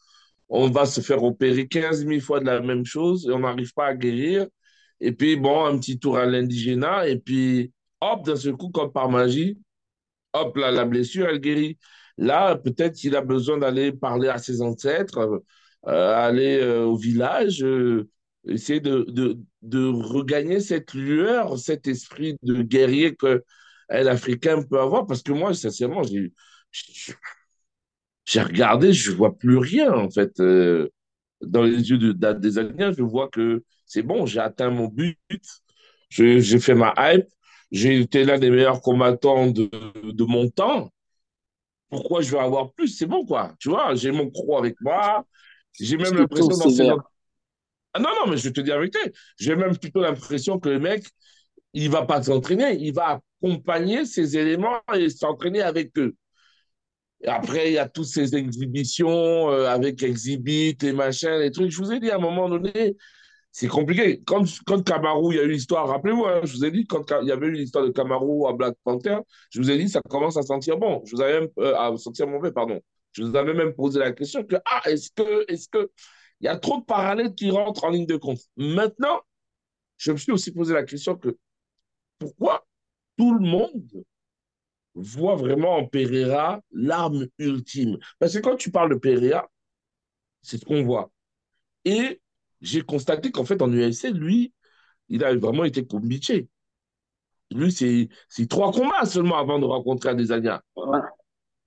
[0.48, 3.72] on va se faire opérer 15 000 fois de la même chose et on n'arrive
[3.72, 4.46] pas à guérir.
[5.00, 8.92] Et puis, bon, un petit tour à l'indigénat et puis, hop, d'un seul coup, comme
[8.92, 9.58] par magie,
[10.32, 11.78] hop, là, la blessure, elle guérit.
[12.18, 15.42] Là, peut-être qu'il a besoin d'aller parler à ses ancêtres,
[15.88, 18.08] euh, aller euh, au village, euh,
[18.48, 23.44] essayer de, de, de, regagner cette lueur, cet esprit de guerrier que
[23.90, 25.06] l'Africain peut avoir.
[25.06, 26.32] Parce que moi, sincèrement, j'ai
[28.24, 30.40] j'ai regardé, je vois plus rien en fait.
[31.40, 35.18] dans les yeux de, des Aliens, je vois que c'est bon, j'ai atteint mon but,
[36.10, 37.26] j'ai fait ma hype,
[37.70, 39.70] j'ai été l'un des meilleurs combattants de,
[40.12, 40.90] de mon temps
[41.88, 42.88] pourquoi je vais avoir plus?
[42.88, 43.54] C'est bon, quoi.
[43.58, 45.24] Tu vois, j'ai mon croc avec moi,
[45.78, 46.94] j'ai même l'impression d'enseigner.
[47.94, 48.98] Ah non, non, mais je te dis la vérité.
[49.38, 51.06] J'ai même plutôt l'impression que le mec,
[51.72, 56.14] il va pas s'entraîner, il va accompagner ces éléments et s'entraîner avec eux.
[57.22, 61.70] Et après, il y a toutes ces exhibitions euh, avec Exhibit et machin, les trucs.
[61.70, 62.94] Je vous ai dit à un moment donné,
[63.58, 64.22] c'est compliqué.
[64.26, 67.28] Quand, quand il y a eu l'histoire, rappelez-vous, hein, je vous ai dit, quand il
[67.28, 69.16] y avait eu l'histoire de Camaro à Black Panther,
[69.48, 71.02] je vous ai dit, ça commence à sentir bon.
[71.06, 72.78] Je vous avais même, euh, à sentir mauvais, pardon.
[73.12, 75.90] Je vous avais même posé la question que, ah, est-ce que, est-ce que,
[76.40, 78.40] il y a trop de parallèles qui rentrent en ligne de compte?
[78.58, 79.22] Maintenant,
[79.96, 81.38] je me suis aussi posé la question que,
[82.18, 82.66] pourquoi
[83.16, 84.04] tout le monde
[84.94, 87.96] voit vraiment en Pereira l'arme ultime?
[88.18, 89.50] Parce que quand tu parles de Pereira,
[90.42, 91.10] c'est ce qu'on voit.
[91.86, 92.20] Et
[92.60, 94.52] j'ai constaté qu'en fait, en UFC, lui,
[95.08, 96.48] il a vraiment été combiché.
[97.52, 98.08] Lui, c'est
[98.48, 100.62] trois combats seulement avant de rencontrer Adesanya.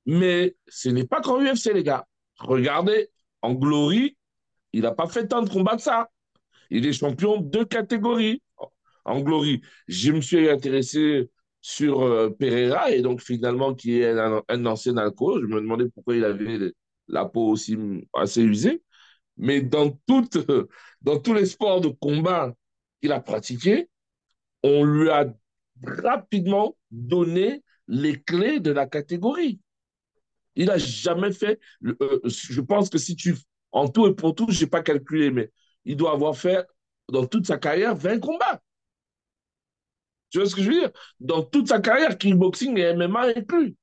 [0.05, 2.05] Mais ce n'est pas qu'en UFC, les gars.
[2.39, 3.09] Regardez,
[3.41, 4.17] en Glory,
[4.73, 6.09] il n'a pas fait tant de combats que ça.
[6.69, 8.41] Il est champion de catégorie
[9.05, 9.61] en Glory.
[9.87, 11.29] Je me suis intéressé
[11.61, 15.41] sur euh, Pereira, et donc finalement, qui est un, ancien alcool.
[15.41, 16.71] Je me demandais pourquoi il avait
[17.07, 17.77] la peau aussi
[18.13, 18.83] assez usée.
[19.39, 20.37] Mais dans, toute,
[21.01, 22.53] dans tous les sports de combat
[23.01, 23.89] qu'il a pratiqués,
[24.61, 25.25] on lui a
[25.83, 29.59] rapidement donné les clés de la catégorie.
[30.55, 31.59] Il n'a jamais fait.
[31.83, 33.35] Euh, je pense que si tu.
[33.71, 35.51] En tout et pour tout, je n'ai pas calculé, mais
[35.85, 36.65] il doit avoir fait
[37.07, 38.61] dans toute sa carrière 20 combats.
[40.29, 40.91] Tu vois ce que je veux dire?
[41.19, 43.75] Dans toute sa carrière, kickboxing et MMA inclus.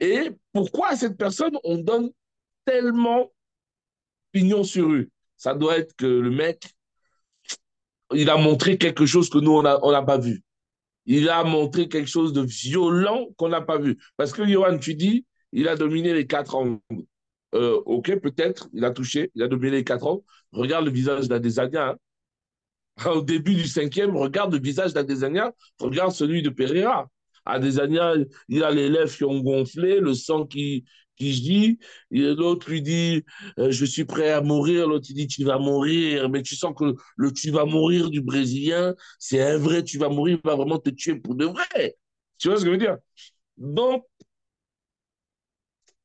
[0.00, 2.10] Et pourquoi à cette personne, on donne
[2.64, 3.30] tellement
[4.32, 5.10] pignon sur rue.
[5.36, 6.74] Ça doit être que le mec,
[8.12, 10.42] il a montré quelque chose que nous, on n'a on pas vu.
[11.06, 13.98] Il a montré quelque chose de violent qu'on n'a pas vu.
[14.16, 16.80] Parce que Johan, tu dis, il a dominé les quatre ans.
[17.54, 20.24] Euh, ok, peut-être, il a touché, il a dominé les quatre ans.
[20.52, 21.90] Regarde le visage d'Adesanya.
[21.90, 23.10] Hein.
[23.10, 27.08] Au début du cinquième, regarde le visage d'Adesanya, regarde celui de Pereira.
[27.46, 28.14] Adesanya,
[28.48, 30.84] il a les lèvres qui ont gonflé, le sang qui,
[31.20, 31.78] qui dit,
[32.10, 33.24] l'autre lui dit,
[33.58, 36.74] euh, je suis prêt à mourir, l'autre il dit, tu vas mourir, mais tu sens
[36.76, 40.56] que le tu vas mourir du Brésilien, c'est un vrai tu vas mourir, il va
[40.56, 41.96] vraiment te tuer pour de vrai.
[42.38, 42.96] Tu vois ce que je veux dire?
[43.58, 44.04] Donc,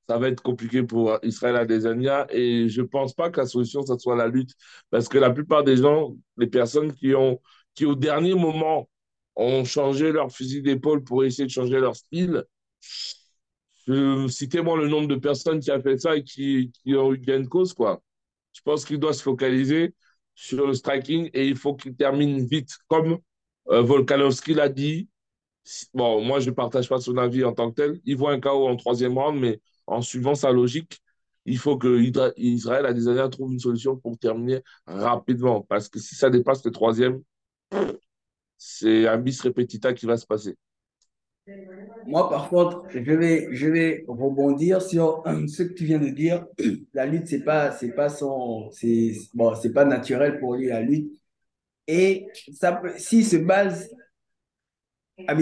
[0.07, 3.81] ça va être compliqué pour Israël Adesanya et je ne pense pas que la solution,
[3.83, 4.51] ça soit la lutte.
[4.91, 7.39] Parce que la plupart des gens, les personnes qui, ont,
[7.73, 8.89] qui au dernier moment
[9.35, 12.43] ont changé leur fusil d'épaule pour essayer de changer leur style,
[14.29, 17.47] citez-moi le nombre de personnes qui ont fait ça et qui, ont eu gain de
[17.47, 17.73] cause.
[17.73, 18.01] Quoi.
[18.53, 19.93] Je pense qu'il doit se focaliser
[20.33, 22.77] sur le striking et il faut qu'il termine vite.
[22.87, 23.19] Comme
[23.69, 25.09] euh, Volkanovski l'a dit,
[25.93, 28.01] bon, moi je ne partage pas son avis en tant que tel.
[28.05, 30.99] Il voit un chaos en troisième round, mais en suivant sa logique,
[31.45, 32.01] il faut que
[32.37, 35.61] Israël, à des années, trouve une solution pour terminer rapidement.
[35.61, 37.21] Parce que si ça dépasse le troisième,
[38.57, 40.57] c'est un bis repetita qui va se passer.
[42.05, 46.45] Moi, par contre, je vais, je vais rebondir sur ce que tu viens de dire.
[46.93, 50.81] La lutte, c'est pas, c'est pas son, c'est bon, c'est pas naturel pour lui la
[50.81, 51.19] lutte.
[51.87, 53.89] Et ça, s'il se base,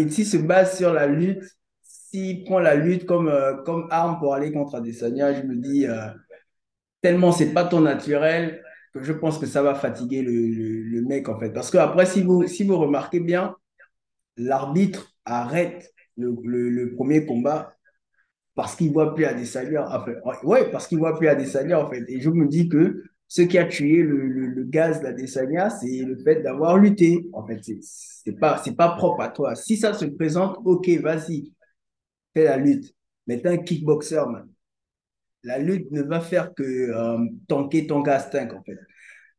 [0.09, 1.43] s'il se base sur la lutte,
[1.81, 5.85] s'il prend la lutte comme, euh, comme arme pour aller contre Adesanya, je me dis,
[5.87, 6.07] euh,
[7.01, 11.29] tellement c'est pas ton naturel, que je pense que ça va fatiguer le, le, mec,
[11.29, 11.51] en fait.
[11.51, 13.55] Parce que après, si vous, si vous remarquez bien,
[14.37, 16.35] l'arbitre arrête le,
[16.69, 17.75] le, premier combat
[18.55, 19.87] parce qu'il voit plus Adesanya.
[19.89, 20.17] En fait.
[20.43, 22.03] Ouais, parce qu'il voit plus Adesanya, en fait.
[22.07, 26.03] Et je me dis que ce qui a tué le, le, le gaz d'Adesanya, c'est
[26.03, 27.27] le fait d'avoir lutté.
[27.33, 29.55] En fait, c'est pas, pas propre à toi.
[29.55, 31.51] Si ça se présente, ok, vas-y
[32.33, 32.93] fais la lutte.
[33.27, 34.49] Mais t'es un kickboxer, man.
[35.43, 38.79] La lutte ne va faire que euh, tanker ton gaz tank, en fait.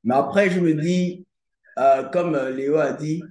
[0.05, 1.27] Mais après, je me dis,
[1.79, 3.23] euh, comme euh, Léo a dit,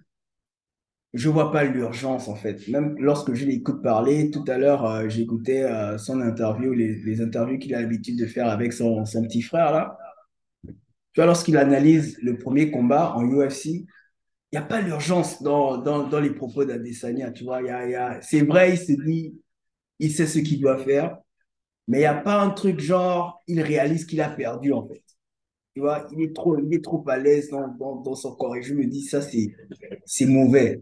[1.13, 2.67] je vois pas l'urgence, en fait.
[2.67, 5.65] Même lorsque je l'écoute parler, tout à l'heure, j'écoutais
[5.97, 9.97] son interview, les, interviews qu'il a l'habitude de faire avec son, petit frère, là.
[10.65, 13.87] Tu vois, lorsqu'il analyse le premier combat en UFC, il
[14.53, 17.61] n'y a pas l'urgence dans, dans, dans, les propos d'Adesanya, tu vois.
[17.61, 18.21] Y a, y a...
[18.21, 19.35] C'est vrai, il se dit,
[19.99, 21.17] il sait ce qu'il doit faire,
[21.87, 25.03] mais il n'y a pas un truc genre, il réalise qu'il a perdu en fait.
[25.75, 28.61] Tu vois, il est trop, il est trop à l'aise dans, dans, son corps et
[28.61, 30.81] je me dis, ça c'est mauvais.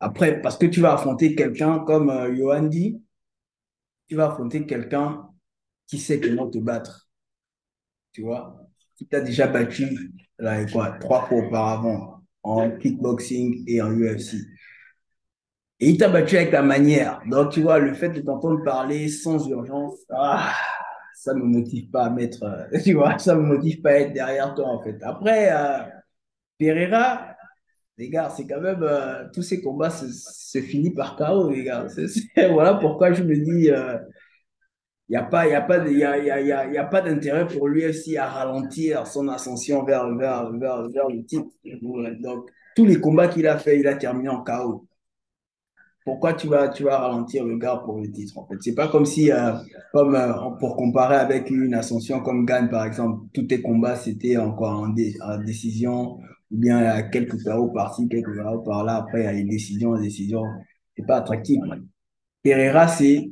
[0.00, 3.02] Après, parce que tu vas affronter quelqu'un comme euh, Johan dit,
[4.08, 5.28] tu vas affronter quelqu'un
[5.86, 7.08] qui sait comment te battre.
[8.12, 8.56] Tu vois,
[8.96, 14.36] qui t'a déjà battu là, quoi, trois fois auparavant en kickboxing et en UFC.
[15.80, 17.20] Et il t'a battu avec ta manière.
[17.30, 20.52] Donc, tu vois, le fait de t'entendre parler sans urgence, ah,
[21.14, 23.94] ça ne me motive pas à mettre, euh, tu vois, ça me motive pas à
[23.94, 24.98] être derrière toi, en fait.
[25.02, 25.84] Après, euh,
[26.58, 27.36] Pereira,
[27.98, 31.86] les gars, c'est quand même, euh, tous ces combats se, finissent par KO, les gars.
[32.52, 36.78] voilà pourquoi je me dis, il n'y a pas, pas, y a, y a, y
[36.78, 41.48] a pas d'intérêt pour lui aussi à ralentir son ascension vers, vers, vers, le titre.
[42.20, 44.88] Donc, tous les combats qu'il a fait, il a terminé en KO
[46.08, 48.56] pourquoi tu vas, tu vas ralentir le gars pour le titre en fait?
[48.60, 49.52] C'est pas comme si, euh,
[49.92, 54.38] comme euh, pour comparer avec une ascension comme Gann par exemple, tous tes combats c'était
[54.38, 54.88] encore en,
[55.44, 56.18] décision,
[56.50, 59.94] ou bien à quelques KO par-ci, quelques KO par-là, après il y a les décisions,
[59.94, 60.44] les décisions,
[60.96, 61.60] c'est pas attractif.
[62.42, 63.30] Pereira, c'est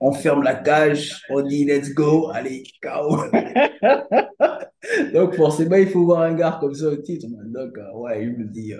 [0.00, 3.24] on ferme la cage, on dit let's go, allez, KO.
[5.14, 7.26] Donc forcément, il faut voir un gars comme ça au titre.
[7.28, 8.74] Donc, euh, ouais, je me dis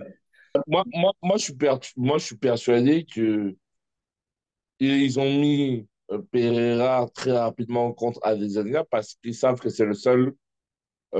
[0.67, 1.55] moi, moi, moi, je suis
[1.97, 3.57] moi, je suis persuadé que
[4.79, 9.95] ils ont mis euh, Pereira très rapidement contre Adesanya parce qu'ils savent que c'est le
[9.95, 10.33] seul euh,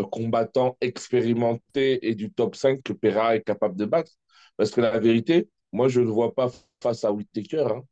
[0.03, 4.13] combattant expérimenté et du top 5 que Pereira est capable de battre.
[4.57, 6.51] Parce que la vérité, moi, je ne le vois pas
[6.83, 7.67] face à Whittaker.
[7.71, 7.83] Hein.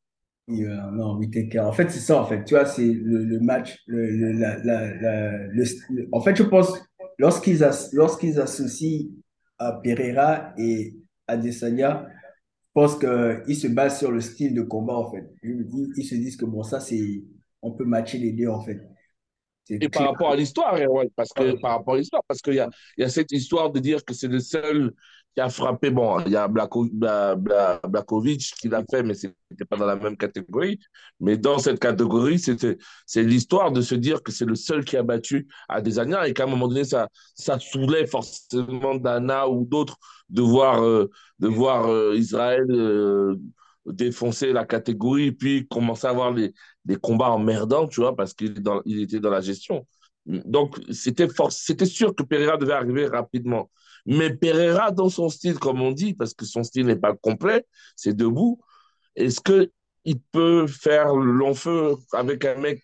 [0.51, 1.61] Euh, non, Whittaker.
[1.61, 2.45] En fait, c'est ça, en fait.
[2.45, 3.79] Tu vois, c'est le, match.
[3.87, 5.33] Le, la, la,
[6.13, 6.73] en fait, je pense,
[7.19, 7.61] lorsqu'ils
[7.93, 9.09] lorsqu'ils associent
[9.83, 10.97] Pereira et
[11.27, 15.29] Adesanya, je pense qu'ils se basent sur le style de combat, en fait.
[15.43, 17.25] Ils se disent que bon, ça, c'est.
[17.65, 18.81] On peut matcher les deux, en fait.
[19.69, 22.61] Et par rapport à l'histoire, ouais, parce que par rapport à l'histoire, parce qu'il y
[22.61, 24.93] a, y a cette histoire de dire que c'est le seul
[25.35, 25.91] qui a frappé.
[25.91, 29.97] Bon, il y a Blako, Blakovic qui l'a fait, mais ce n'était pas dans la
[29.97, 30.79] même catégorie.
[31.21, 34.97] Mais dans cette catégorie, c'était, c'est l'histoire de se dire que c'est le seul qui
[34.97, 39.97] a battu Adesanya et qu'à un moment donné, ça, ça saoulait forcément Dana ou d'autres
[40.29, 43.37] de voir, euh, de voir euh, Israël euh,
[43.87, 46.53] défoncer la catégorie, puis commencer à avoir des,
[46.85, 49.87] des combats emmerdants, tu vois, parce qu'il il était dans la gestion.
[50.27, 53.71] Donc, c'était sûr que Pereira devait arriver rapidement.
[54.07, 57.67] Mais Pereira, dans son style, comme on dit, parce que son style n'est pas complet,
[57.97, 58.61] c'est debout,
[59.17, 62.83] est-ce qu'il peut faire long feu avec un mec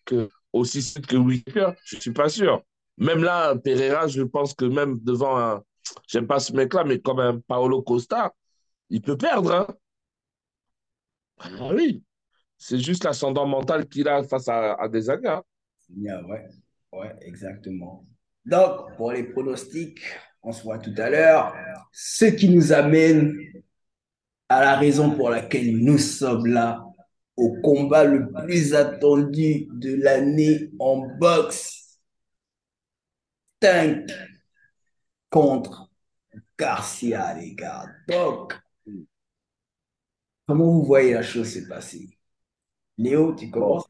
[0.53, 2.63] aussi style que Wicker Je ne suis pas sûr.
[2.99, 5.63] Même là, Pereira, je pense que même devant un,
[6.09, 8.33] j'aime pas ce mec-là, mais comme un Paolo Costa,
[8.91, 9.53] il peut perdre.
[9.53, 9.67] Hein
[11.39, 12.03] ah oui,
[12.59, 15.29] c'est juste l'ascendant mental qu'il a face à, des années.
[15.29, 15.43] Hein.
[15.97, 16.49] Ouais,
[16.93, 18.05] ouais, exactement.
[18.45, 20.01] Donc, pour les pronostics,
[20.43, 21.55] on se voit tout à l'heure.
[21.93, 23.37] Ce qui nous amène
[24.49, 26.85] à la raison pour laquelle nous sommes là,
[27.37, 32.01] au combat le plus attendu de l'année en boxe.
[33.61, 34.11] Tank
[35.31, 35.91] contre
[36.59, 37.87] Garcia, les gars.
[38.09, 38.59] Donc,
[40.47, 42.18] comment vous voyez la chose se passer?
[42.99, 43.89] Léo, tu commences?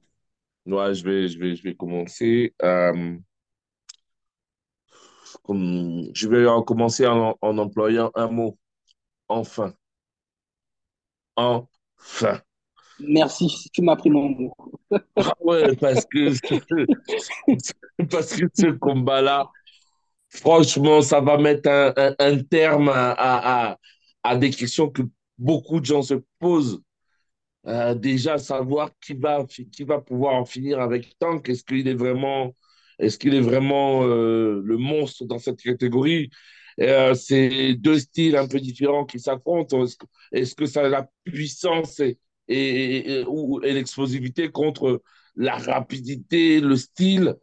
[0.66, 2.54] Ouais, je vais, je vais, je vais commencer.
[2.62, 3.16] Euh,
[5.48, 8.58] je vais commencer en, employant un mot.
[9.28, 9.72] Enfin.
[11.36, 12.40] Enfin.
[13.00, 14.54] Merci, tu m'as pris mon mot.
[15.16, 16.32] ah ouais, parce que,
[18.10, 19.48] parce que ce combat-là,
[20.28, 23.78] franchement, ça va mettre un, terme à, à,
[24.22, 25.02] à, des questions que
[25.38, 26.82] beaucoup de gens se posent.
[27.68, 31.48] Euh, déjà, savoir qui va, qui va pouvoir en finir avec Tank.
[31.48, 32.54] Est-ce qu'il est vraiment
[32.98, 36.30] est-ce est vraiment euh, le monstre dans cette catégorie?
[36.80, 39.84] Euh, C'est deux styles un peu différents qui s'affrontent.
[40.32, 45.02] Est-ce que, ça a la puissance et, et, et, l'explosivité contre
[45.36, 47.36] la rapidité, le style?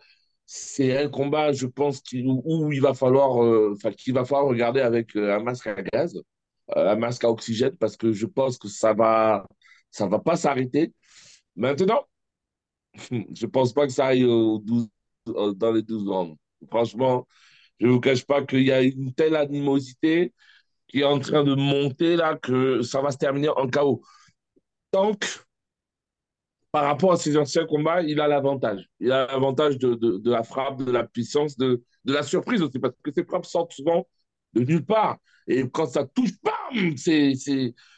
[0.46, 4.82] C'est un combat, je pense, où, il va falloir, euh, enfin, qu'il va falloir regarder
[4.82, 6.22] avec un masque à gaz,
[6.76, 9.48] un masque à oxygène, parce que je pense que ça va,
[9.96, 10.94] ça va pas s'arrêter.
[11.56, 12.06] Maintenant,
[13.12, 14.90] je pense pas que ça aille au 12
[15.30, 16.38] euh, dans les 12 rounds.
[16.70, 17.28] Franchement,
[17.80, 20.34] je ne vous cache pas qu'il y a une telle animosité
[20.88, 24.02] qui est en train de monter là que ça va se terminer en chaos.
[24.92, 25.26] Donc,
[26.72, 28.90] par rapport à ses anciens combats, il a l'avantage.
[29.00, 32.94] Il a l'avantage de, la frappe, de la puissance, de, de la surprise aussi, parce
[33.02, 34.06] que ses frappes sortent souvent
[34.54, 35.18] de nulle part.
[35.48, 37.34] Et quand ça touche, bam, c'est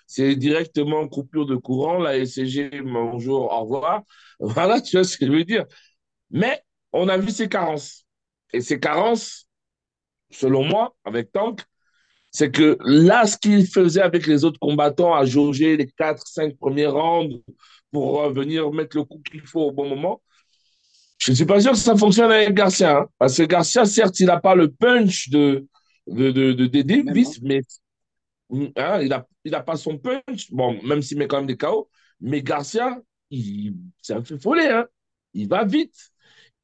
[0.07, 1.99] directement coupure de courant.
[1.99, 4.03] La SCG, bonjour, au revoir.
[4.39, 5.65] Voilà, tu vois ce que je veux dire.
[6.31, 6.61] Mais
[6.93, 8.05] on a vu ses carences.
[8.53, 9.47] Et ces carences,
[10.31, 11.61] selon moi, avec Tank,
[12.31, 16.87] c'est que là, ce qu'il faisait avec les autres combattants à jauger les 4-5 premiers
[16.87, 17.41] rounds
[17.91, 20.21] pour venir mettre le coup qu'il faut au bon moment,
[21.17, 22.99] je ne suis pas sûr que ça fonctionne avec Garcia.
[22.99, 23.07] Hein.
[23.17, 25.67] parce que Garcia, certes, il n'a pas le punch de,
[26.07, 27.61] de, de, de, mais
[28.51, 30.51] hein, il n'a il a pas son punch.
[30.51, 31.89] Bon, même s'il met quand même des KO,
[32.19, 32.99] mais Garcia,
[34.01, 34.69] c'est un fait follet.
[34.69, 34.87] Hein.
[35.33, 36.11] Il va vite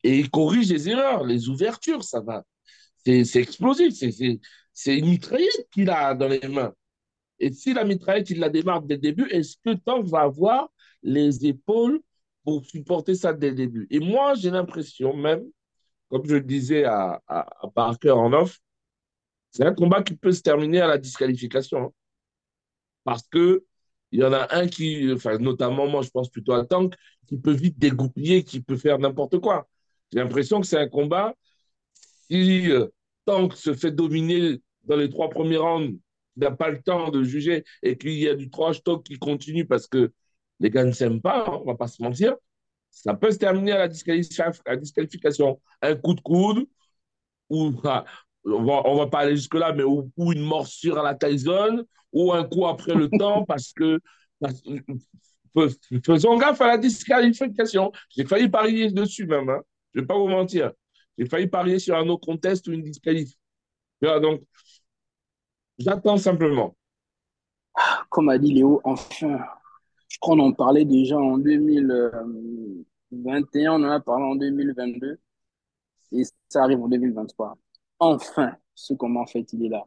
[0.03, 2.43] et il corrige les erreurs, les ouvertures, ça va.
[3.05, 3.93] C'est explosif,
[4.73, 6.73] c'est une mitraillette qu'il a dans les mains.
[7.39, 10.69] Et si la mitraillette, il la démarre dès le début, est-ce que Tank va avoir
[11.01, 12.01] les épaules
[12.43, 13.87] pour supporter ça dès le début?
[13.89, 15.43] Et moi, j'ai l'impression même,
[16.09, 18.59] comme je le disais à, à, Parker en off,
[19.53, 21.85] c'est un combat qui peut se terminer à la disqualification.
[21.85, 21.91] Hein.
[23.05, 23.65] Parce que
[24.11, 26.93] il y en a un qui, enfin, notamment moi, je pense plutôt à Tank,
[27.27, 29.67] qui peut vite dégoupiller, qui peut faire n'importe quoi.
[30.11, 31.35] J'ai l'impression que c'est un combat.
[32.29, 32.87] Si euh,
[33.25, 35.97] Tank se fait dominer dans les trois premiers rounds,
[36.35, 39.65] n'a pas le temps de juger et qu'il y a du trash talk qui continue
[39.65, 40.11] parce que
[40.59, 42.35] les gars ne s'aiment pas, hein, on ne va pas se mentir,
[42.91, 45.61] ça peut se terminer à la, disqualification.
[45.81, 46.67] Un coup de coude,
[47.49, 48.05] ou ah,
[48.45, 52.33] on va, on va pas aller jusque-là, mais ou, une morsure à la Tyson, ou
[52.33, 53.99] un coup après le temps parce que.
[56.05, 57.91] faisons gaffe à la disqualification.
[58.09, 59.49] J'ai failli parier dessus même.
[59.49, 59.61] Hein.
[59.93, 60.71] Je ne vais pas vous mentir.
[61.17, 63.33] J'ai failli parier sur un autre contest ou une disqualif.
[64.01, 64.41] Donc,
[65.77, 66.75] j'attends simplement.
[68.09, 69.39] Comme a dit Léo, enfin,
[70.07, 75.19] je crois qu'on en parlait déjà en 2021, on en a parlé en 2022,
[76.11, 77.57] et ça arrive en 2023.
[77.99, 79.85] Enfin, ce comment en fait il est là.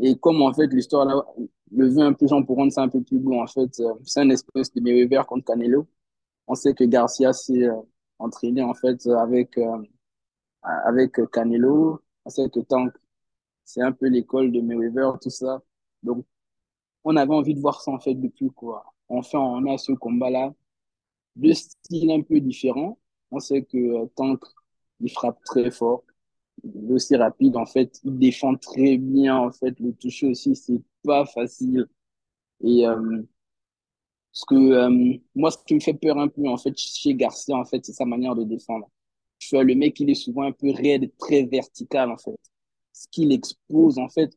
[0.00, 1.24] Et comme en fait l'histoire là,
[1.74, 3.94] le veut un peu genre pour rendre ça un peu plus beau, en fait, euh,
[4.04, 5.86] c'est un espèce de vert contre Canelo.
[6.46, 7.74] On sait que Garcia, c'est euh,
[8.18, 9.82] entraîné en fait avec, euh,
[10.62, 12.00] avec Canelo.
[12.24, 12.92] On sait que Tank,
[13.64, 15.62] c'est un peu l'école de Mayweather, tout ça.
[16.02, 16.26] Donc,
[17.04, 18.84] on avait envie de voir ça en fait depuis quoi.
[19.08, 20.54] Enfin, on a ce combat-là,
[21.36, 22.98] deux styles un peu différents.
[23.30, 24.42] On sait que Tank,
[25.00, 26.04] il frappe très fort,
[26.62, 30.54] il est aussi rapide en fait, il défend très bien en fait, le toucher aussi,
[30.56, 31.86] c'est pas facile.
[32.62, 33.22] Et euh,
[34.32, 37.56] ce que euh, moi, ce qui me fait peur un peu en fait chez Garcia
[37.56, 38.90] en fait, c'est sa manière de défendre.
[39.38, 42.36] Tu vois, le mec, il est souvent un peu raide, très vertical en fait.
[42.92, 44.36] Ce qu'il expose en fait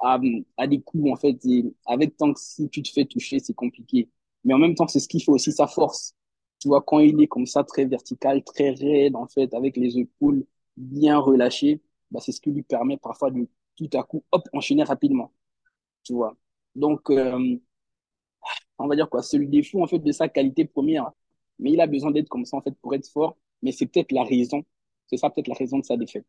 [0.00, 0.18] à,
[0.66, 4.08] des coups en fait, et avec tant que si tu te fais toucher, c'est compliqué.
[4.44, 6.14] Mais en même temps, c'est ce qui fait aussi sa force.
[6.60, 9.98] Tu vois, quand il est comme ça, très vertical, très raide en fait, avec les
[9.98, 10.44] épaules
[10.78, 14.82] bien relâchées, bah, c'est ce qui lui permet parfois de tout à coup, hop, enchaîner
[14.84, 15.32] rapidement.
[16.04, 16.36] Tu vois.
[16.74, 17.58] Donc, euh,
[18.78, 21.10] on va dire quoi, c'est le défaut en fait de sa qualité première.
[21.58, 23.36] Mais il a besoin d'être comme ça en fait pour être fort.
[23.62, 24.64] Mais c'est peut-être la raison,
[25.06, 26.26] c'est ça peut-être la raison de sa défaite.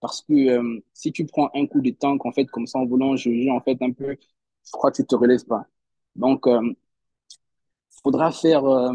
[0.00, 2.86] Parce que euh, si tu prends un coup de tank en fait comme ça en
[2.86, 4.16] voulant juger en fait un peu,
[4.64, 5.66] je crois que tu te relèves pas.
[6.16, 6.74] Donc, euh,
[8.02, 8.92] faudra faire euh,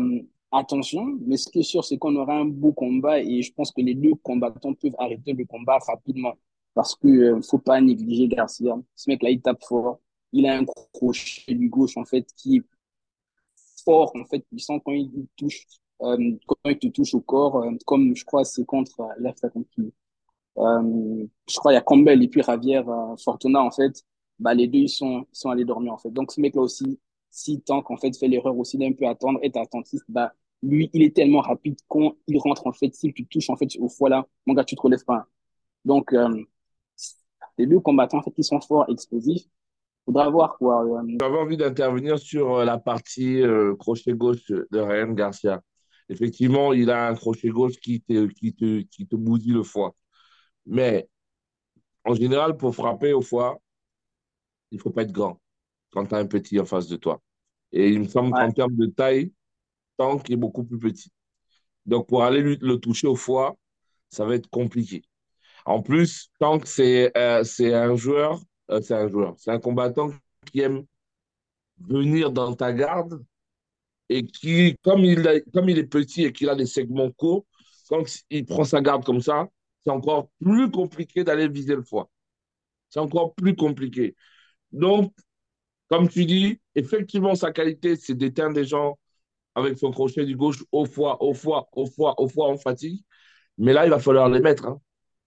[0.58, 1.18] attention.
[1.26, 3.82] Mais ce qui est sûr, c'est qu'on aura un beau combat et je pense que
[3.82, 6.34] les deux combattants peuvent arrêter le combat rapidement.
[6.74, 8.78] Parce que euh, faut pas négliger Garcia.
[8.95, 9.99] Ce mec-là, il tape fort.
[10.34, 12.64] Il a un crochet du gauche en fait qui est
[13.86, 15.66] fort, en fait, puissant quand il touche,
[16.01, 18.99] euh, quand il te touche au corps, euh, comme je crois c'est contre,
[20.58, 22.82] euh, je crois il y a Campbell et puis Javier
[23.24, 24.03] Fortuna, en fait,
[24.39, 26.12] bah, les deux, ils sont, sont allés dormir, en fait.
[26.12, 26.99] Donc, ce mec-là aussi,
[27.30, 30.34] si tant qu'en fait, fait l'erreur aussi d'un peu attendre, être attentif, bah,
[30.64, 33.70] lui, il est tellement rapide quand il rentre, en fait, s'il te touche, en fait,
[33.80, 35.28] au foie là, mon gars, tu te relèves pas.
[35.86, 36.43] Donc, euh,
[37.58, 39.43] les deux combattants, en fait, ils sont forts, explosifs
[40.06, 40.86] faudra voir quoi.
[41.20, 45.62] J'avais envie d'intervenir sur euh, la partie euh, crochet gauche de Ryan Garcia.
[46.10, 49.95] Effectivement, il a un crochet gauche qui te, qui te, qui te bousille le foie.
[50.66, 51.10] Mais
[52.06, 53.60] en général, pour frapper au foie,
[54.72, 55.39] il ne faut pas être grand
[55.91, 57.22] quand tu as un petit en face de toi.
[57.72, 59.34] Et il me semble Ouais, qu'en termes de taille,
[59.97, 61.11] Tank est beaucoup plus petit.
[61.85, 63.55] Donc, pour aller le toucher au foie,
[64.09, 65.03] ça va être compliqué.
[65.65, 68.39] En plus, Tank, c'est euh, c'est un joueur,
[68.71, 70.11] euh, c'est un joueur, c'est un combattant
[70.51, 70.85] qui aime
[71.79, 73.23] venir dans ta garde
[74.09, 77.45] et qui, comme il, comme il est petit et qu'il a des segments courts,
[77.89, 79.47] quand il prend sa garde comme ça,
[79.83, 82.09] c'est encore plus compliqué d'aller viser le foie.
[82.89, 84.15] C'est encore plus compliqué.
[84.71, 85.13] Donc,
[85.89, 88.97] comme tu dis, effectivement, sa qualité, c'est d'éteindre des gens
[89.56, 93.01] avec son crochet du gauche au foie, au foie, au foie, au foie en fatigue.
[93.58, 94.68] Mais là, il va falloir les mettre.
[94.68, 94.80] hein.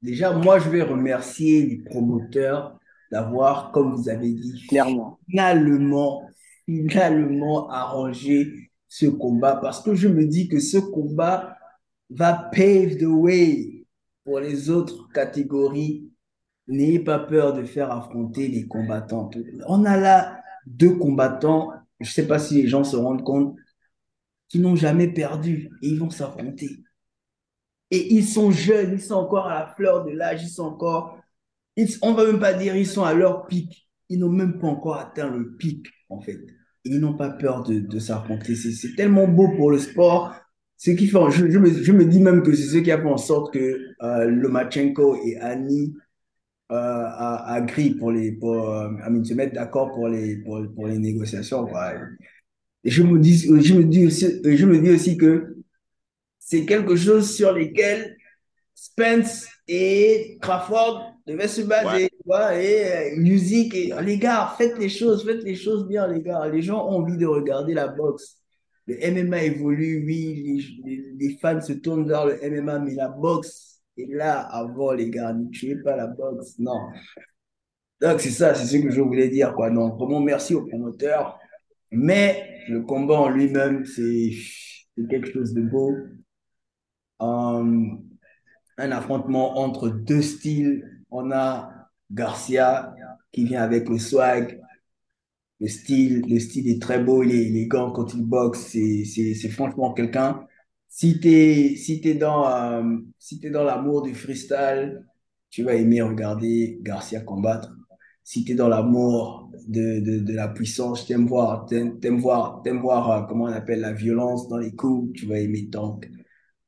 [0.02, 2.78] Déjà, moi, je vais remercier les promoteurs
[3.10, 5.18] d'avoir, comme vous avez dit, clairement.
[5.28, 6.22] finalement,
[6.66, 11.56] finalement arrangé ce combat parce que je me dis que ce combat
[12.10, 13.86] va pave the way
[14.24, 16.10] pour les autres catégories.
[16.66, 19.30] N'ayez pas peur de faire affronter les combattants.
[19.66, 23.56] On a là deux combattants, je ne sais pas si les gens se rendent compte,
[24.48, 26.84] qui n'ont jamais perdu et ils vont s'affronter.
[27.90, 31.18] Et ils sont jeunes, ils sont encore à la fleur de l'âge, ils sont encore,
[31.76, 33.88] ils- on va même pas dire ils sont à leur pic.
[34.10, 36.38] Ils n'ont même pas encore atteint le pic, en fait.
[36.84, 38.56] Ils n'ont pas peur de, de s'affronter.
[38.56, 40.34] C'est tellement beau pour le sport.
[40.76, 42.98] Ce qui fait, je, je me, je me dis même que c'est ce qui a
[43.00, 45.94] fait en sorte que euh, Lomachenko et Annie
[46.72, 48.90] euh, a, a grillé pour les, pour, euh,
[49.24, 51.66] se mettre d'accord pour les, pour, pour les négociations.
[52.84, 55.56] Et je me dis, je me dis aussi, je me dis aussi que
[56.38, 58.16] c'est quelque chose sur lesquels
[58.74, 62.08] Spence et Crawford devaient se baser.
[62.10, 66.06] tu vois, et euh, musique, et, les gars, faites les choses, faites les choses bien,
[66.08, 66.48] les gars.
[66.48, 68.36] Les gens ont envie de regarder la boxe.
[68.86, 73.08] Le MMA évolue, oui, les, les- les fans se tournent vers le MMA, mais la
[73.08, 75.32] boxe est là avant, les gars.
[75.34, 76.80] Ne tuez pas la boxe, non.
[78.00, 79.70] Donc, c'est ça, c'est ce que je voulais dire, quoi.
[79.70, 81.38] Donc, vraiment, merci aux promoteurs.
[81.90, 84.30] Mais le combat en lui-même, c'est
[85.08, 85.94] quelque chose de beau.
[87.22, 87.86] Euh,
[88.78, 91.04] un affrontement entre deux styles.
[91.10, 91.72] On a
[92.10, 92.94] Garcia
[93.32, 94.60] qui vient avec le swag,
[95.60, 96.24] le style.
[96.28, 98.68] Le style est très beau, il est élégant quand il boxe.
[98.70, 100.46] C'est, franchement quelqu'un.
[100.88, 105.04] Si t'es, si t'es dans, euh, si t'es dans l'amour du freestyle,
[105.50, 107.72] tu vas aimer regarder Garcia combattre.
[108.24, 113.10] Si t'es dans l'amour de, de, de la puissance, t'aimes voir, t'aimes, voir, t'aimes voir,
[113.10, 116.10] euh, comment on appelle la violence dans les coups, tu vas aimer Tank.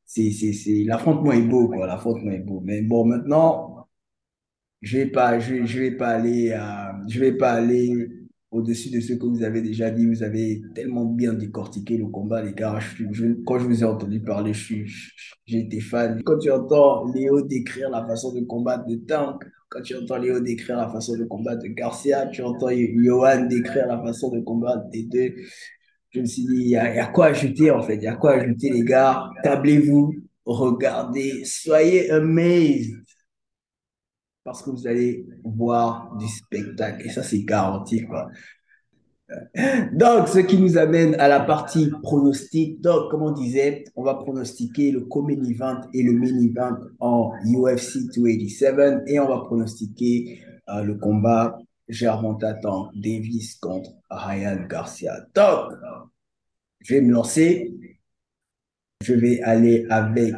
[0.04, 1.86] C'est, c'est, c'est, l'affrontement est beau, quoi.
[1.86, 2.60] L'affrontement est beau.
[2.64, 3.86] Mais bon, maintenant,
[4.82, 8.08] je vais pas, je, je vais pas aller, euh, je vais pas aller
[8.50, 10.06] au-dessus de ce que vous avez déjà dit.
[10.06, 12.78] Vous avez tellement bien décortiqué le combat, les gars.
[13.46, 16.22] quand je vous ai entendu parler, j'ai été fan.
[16.24, 20.40] Quand tu entends Léo décrire la façon de combattre de Tank, quand tu entends Léo
[20.40, 24.88] décrire la façon de combattre de Garcia, tu entends Johan décrire la façon de combattre
[24.90, 25.34] des deux.
[26.10, 28.32] Je me suis dit, il y, a, quoi ajouter en fait, il y a quoi
[28.32, 29.30] ajouter les gars?
[29.44, 30.12] Tablez-vous,
[30.44, 33.00] regardez, soyez amazed
[34.42, 37.06] parce que vous allez voir du spectacle.
[37.06, 38.28] Et ça, c'est garanti, quoi.
[39.92, 42.80] Donc, ce qui nous amène à la partie pronostic.
[42.80, 47.32] Donc, comme on disait, on va pronostiquer le co-main event et le main event en
[47.44, 51.58] UFC 287 et on va pronostiquer euh, le combat
[51.88, 55.26] Gervonta Tank Davis contre Ryan Garcia.
[55.34, 55.72] Donc,
[56.80, 57.72] je vais me lancer.
[59.02, 60.34] Je vais aller avec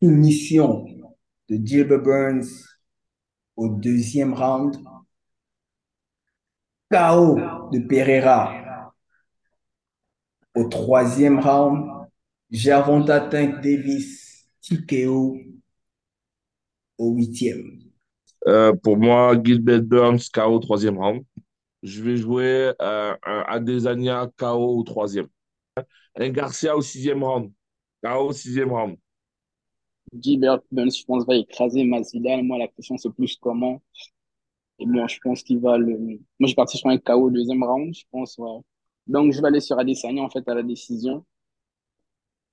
[0.00, 0.84] une mission
[1.48, 2.46] de Gilbert Burns
[3.56, 4.76] au deuxième round.
[6.90, 7.38] KO
[7.70, 8.92] de Pereira
[10.56, 11.86] au troisième round.
[12.50, 15.36] Gervonta Tank Davis, TKO
[16.98, 17.78] au huitième.
[18.48, 21.22] Euh, pour moi, Gilbert Burns, KO au troisième round.
[21.84, 25.28] Je vais jouer euh, un Adesanya KO au troisième.
[26.16, 27.52] Un Garcia au sixième round.
[28.02, 28.96] KO au sixième round.
[30.12, 32.42] Gilbert Burns, je pense, va écraser Masvidal.
[32.42, 33.80] Moi, la question, c'est plus comment.
[34.80, 35.96] Et bon, je pense qu'il va le.
[35.96, 36.18] Moi,
[36.48, 38.58] j'ai parti sur un KO au deuxième round, je pense, ouais.
[39.06, 41.24] Donc, je vais aller sur Adesanya, en fait, à la décision.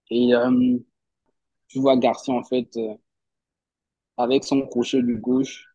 [0.09, 0.77] Et euh,
[1.69, 2.95] je vois Garcia, en fait, euh,
[4.17, 5.73] avec son crochet du gauche,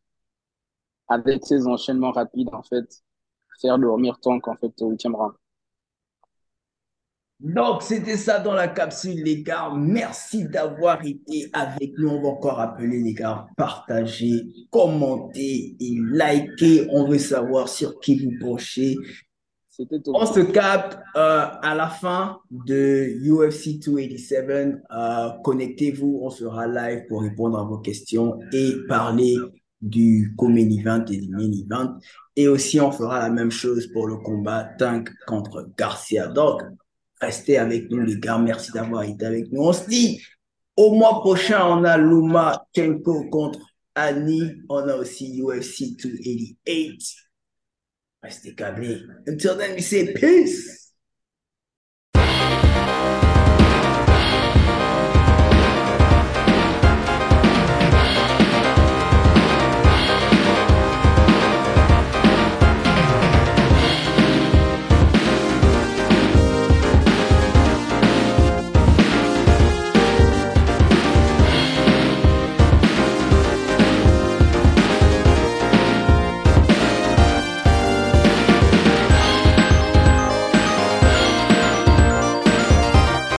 [1.06, 3.04] avec ses enchaînements rapides, en fait,
[3.60, 5.34] faire dormir Tank, en fait, au huitième round.
[7.42, 9.68] Donc, c'était ça dans la capsule, les gars.
[9.74, 12.08] Merci d'avoir été avec nous.
[12.08, 16.86] On va encore appeler, les gars, partager, commenter et liker.
[16.90, 18.96] On veut savoir sur qui vous penchez.
[20.06, 24.76] On se capte euh, à la fin de UFC 287.
[24.92, 29.36] Euh, connectez-vous, on sera live pour répondre à vos questions et parler
[29.80, 31.98] du co-main event et du main event.
[32.36, 36.28] Et aussi, on fera la même chose pour le combat Tank contre Garcia.
[36.28, 36.62] Donc,
[37.22, 38.36] Restez avec nous, les gars.
[38.36, 39.62] Merci d'avoir été avec nous.
[39.62, 40.20] On se dit,
[40.76, 43.60] au mois prochain, on a Luma Kenko contre
[43.94, 44.56] Annie.
[44.68, 47.00] On a aussi UFC 288.
[48.24, 49.02] Restez câblés.
[49.28, 50.81] Until then, we say peace.